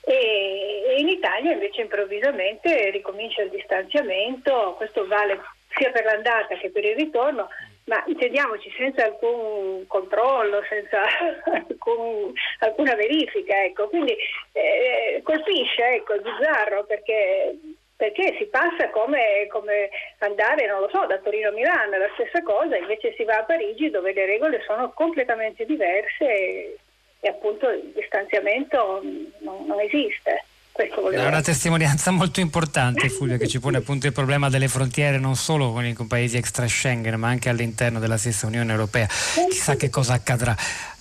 [0.00, 5.38] E, in Italia invece improvvisamente ricomincia il distanziamento, questo vale
[5.76, 7.48] sia per l'andata che per il ritorno,
[7.88, 11.02] ma intendiamoci senza alcun controllo, senza
[11.68, 13.88] alcun, alcuna verifica, ecco.
[13.88, 14.14] quindi
[14.52, 17.58] eh, colpisce, ecco, è bizzarro perché,
[17.96, 22.10] perché si passa come, come, andare, non lo so, da Torino a Milano, è la
[22.12, 26.76] stessa cosa, invece si va a Parigi dove le regole sono completamente diverse e,
[27.20, 29.00] e appunto il distanziamento
[29.38, 30.44] non, non esiste.
[30.78, 35.34] È una testimonianza molto importante, Fulvio, che ci pone appunto il problema delle frontiere non
[35.34, 39.06] solo con i paesi extra Schengen, ma anche all'interno della stessa Unione Europea.
[39.06, 40.54] Chissà che cosa accadrà.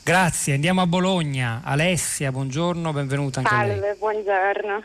[0.04, 1.62] Grazie, andiamo a Bologna.
[1.64, 3.96] Alessia, buongiorno, benvenuta anche Salve, a lei.
[3.98, 4.84] buongiorno.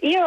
[0.00, 0.26] Io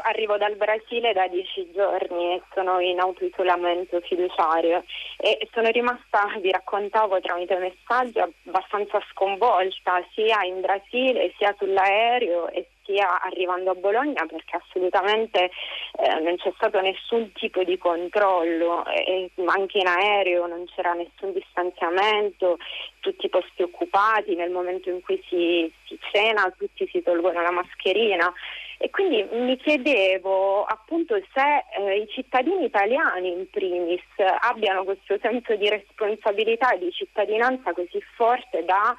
[0.00, 4.84] arrivo dal Brasile da dieci giorni e sono in autoisolamento fiduciario
[5.18, 12.68] e sono rimasta, vi raccontavo tramite messaggio, abbastanza sconvolta sia in Brasile sia sull'aereo e
[12.84, 15.50] sia arrivando a Bologna perché assolutamente
[15.98, 21.32] eh, non c'è stato nessun tipo di controllo, e anche in aereo non c'era nessun
[21.32, 22.58] distanziamento,
[23.00, 27.50] tutti i posti occupati, nel momento in cui si, si cena tutti si tolgono la
[27.50, 28.32] mascherina.
[28.78, 34.02] E quindi mi chiedevo appunto se eh, i cittadini italiani in primis
[34.40, 38.94] abbiano questo senso di responsabilità e di cittadinanza così forte da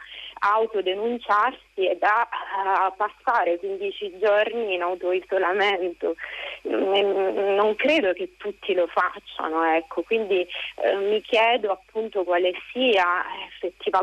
[0.54, 6.16] autodenunciarsi e da uh, passare 15 giorni in autoisolamento.
[6.64, 10.02] Non credo che tutti lo facciano, ecco.
[10.02, 10.46] quindi
[10.78, 13.24] eh, mi chiedo appunto quale sia,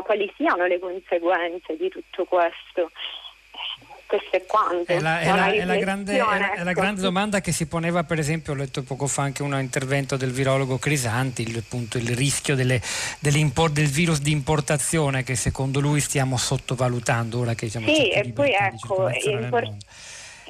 [0.03, 2.91] quali siano le conseguenze di tutto questo
[4.17, 4.91] questo è quanto.
[4.91, 6.29] È la, è la, è la, grande, ecco.
[6.29, 9.57] è la, grande, domanda che si poneva, per esempio, ho letto poco fa anche un
[9.59, 12.79] intervento del virologo Crisanti, il, appunto, il rischio delle,
[13.19, 18.51] del virus di importazione che secondo lui stiamo sottovalutando ora che siamo Sì, e poi
[18.51, 19.85] ecco, import-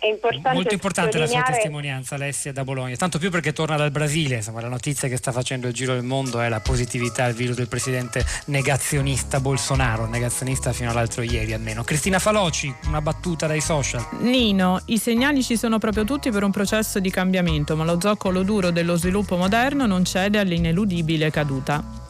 [0.04, 3.90] è importante Molto importante la sua testimonianza Alessia da Bologna, tanto più perché torna dal
[3.90, 7.34] Brasile, insomma la notizia che sta facendo il giro del mondo è la positività al
[7.34, 11.86] virus del presidente negazionista Bolsonaro, negazionista fino all'altro ieri almeno.
[11.86, 14.06] Cristina Faloci, una battuta dai social.
[14.20, 18.44] Nino, i segnali ci sono proprio tutti per un processo di cambiamento, ma lo zoccolo
[18.44, 22.03] duro dello sviluppo moderno non cede all'ineludibile caduta.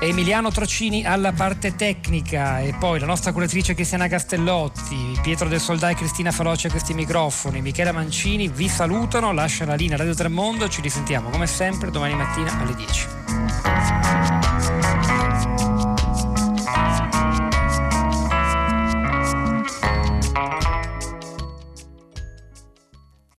[0.00, 5.90] Emiliano Trocini alla parte tecnica e poi la nostra curatrice Cristiana Castellotti, Pietro del Soldà
[5.90, 10.68] e Cristina Faloce a questi microfoni, Michela Mancini vi salutano, lascia la linea Radio Tremondo,
[10.68, 14.37] ci risentiamo come sempre domani mattina alle 10.